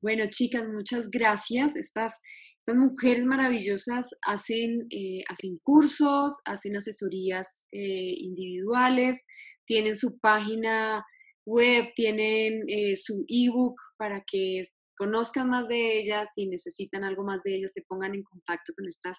Bueno, 0.02 0.24
chicas, 0.28 0.68
muchas 0.68 1.08
gracias. 1.10 1.76
Estas 1.76 2.14
estas 2.60 2.76
mujeres 2.76 3.24
maravillosas 3.24 4.06
hacen, 4.22 4.86
eh, 4.90 5.22
hacen 5.28 5.58
cursos, 5.62 6.34
hacen 6.44 6.76
asesorías 6.76 7.48
eh, 7.72 8.14
individuales, 8.18 9.18
tienen 9.66 9.96
su 9.96 10.18
página 10.20 11.04
web, 11.46 11.88
tienen 11.96 12.64
eh, 12.68 12.96
su 12.96 13.24
ebook 13.28 13.80
para 13.96 14.22
que 14.30 14.64
conozcan 14.96 15.48
más 15.48 15.68
de 15.68 16.00
ellas 16.00 16.28
y 16.36 16.48
necesitan 16.48 17.02
algo 17.02 17.24
más 17.24 17.42
de 17.44 17.56
ellas, 17.56 17.72
se 17.72 17.82
pongan 17.88 18.14
en 18.14 18.22
contacto 18.22 18.74
con 18.76 18.86
estas 18.86 19.16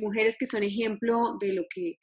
mujeres 0.00 0.36
que 0.38 0.46
son 0.46 0.62
ejemplo 0.62 1.36
de 1.40 1.54
lo 1.54 1.64
que, 1.68 1.96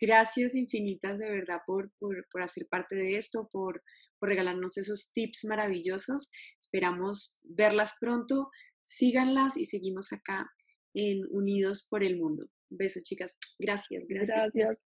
Gracias 0.00 0.54
infinitas 0.54 1.18
de 1.18 1.30
verdad 1.30 1.60
por, 1.64 1.90
por, 1.98 2.42
hacer 2.42 2.66
parte 2.66 2.96
de 2.96 3.18
esto, 3.18 3.48
por, 3.50 3.82
por 4.18 4.28
regalarnos 4.28 4.76
esos 4.76 5.10
tips 5.12 5.44
maravillosos. 5.44 6.30
Esperamos 6.60 7.40
verlas 7.44 7.92
pronto. 8.00 8.50
Síganlas 8.82 9.56
y 9.56 9.66
seguimos 9.66 10.12
acá 10.12 10.48
en 10.94 11.20
Unidos 11.30 11.86
por 11.90 12.02
el 12.02 12.18
Mundo. 12.18 12.46
beso, 12.70 13.00
chicas. 13.02 13.36
Gracias, 13.58 14.04
gracias. 14.08 14.52
Gracias, 14.52 14.78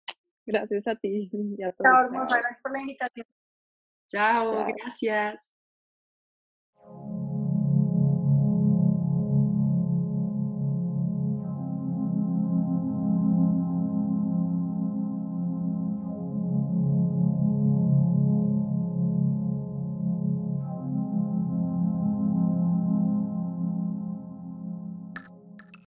gracias 0.46 0.86
a 0.86 0.96
ti. 0.96 1.30
Chao, 1.58 2.04
hermosa. 2.04 2.38
Gracias 2.38 2.62
por 2.62 2.72
la 2.72 2.80
invitación. 2.80 3.26
Chao, 4.08 4.66
gracias. 4.66 5.51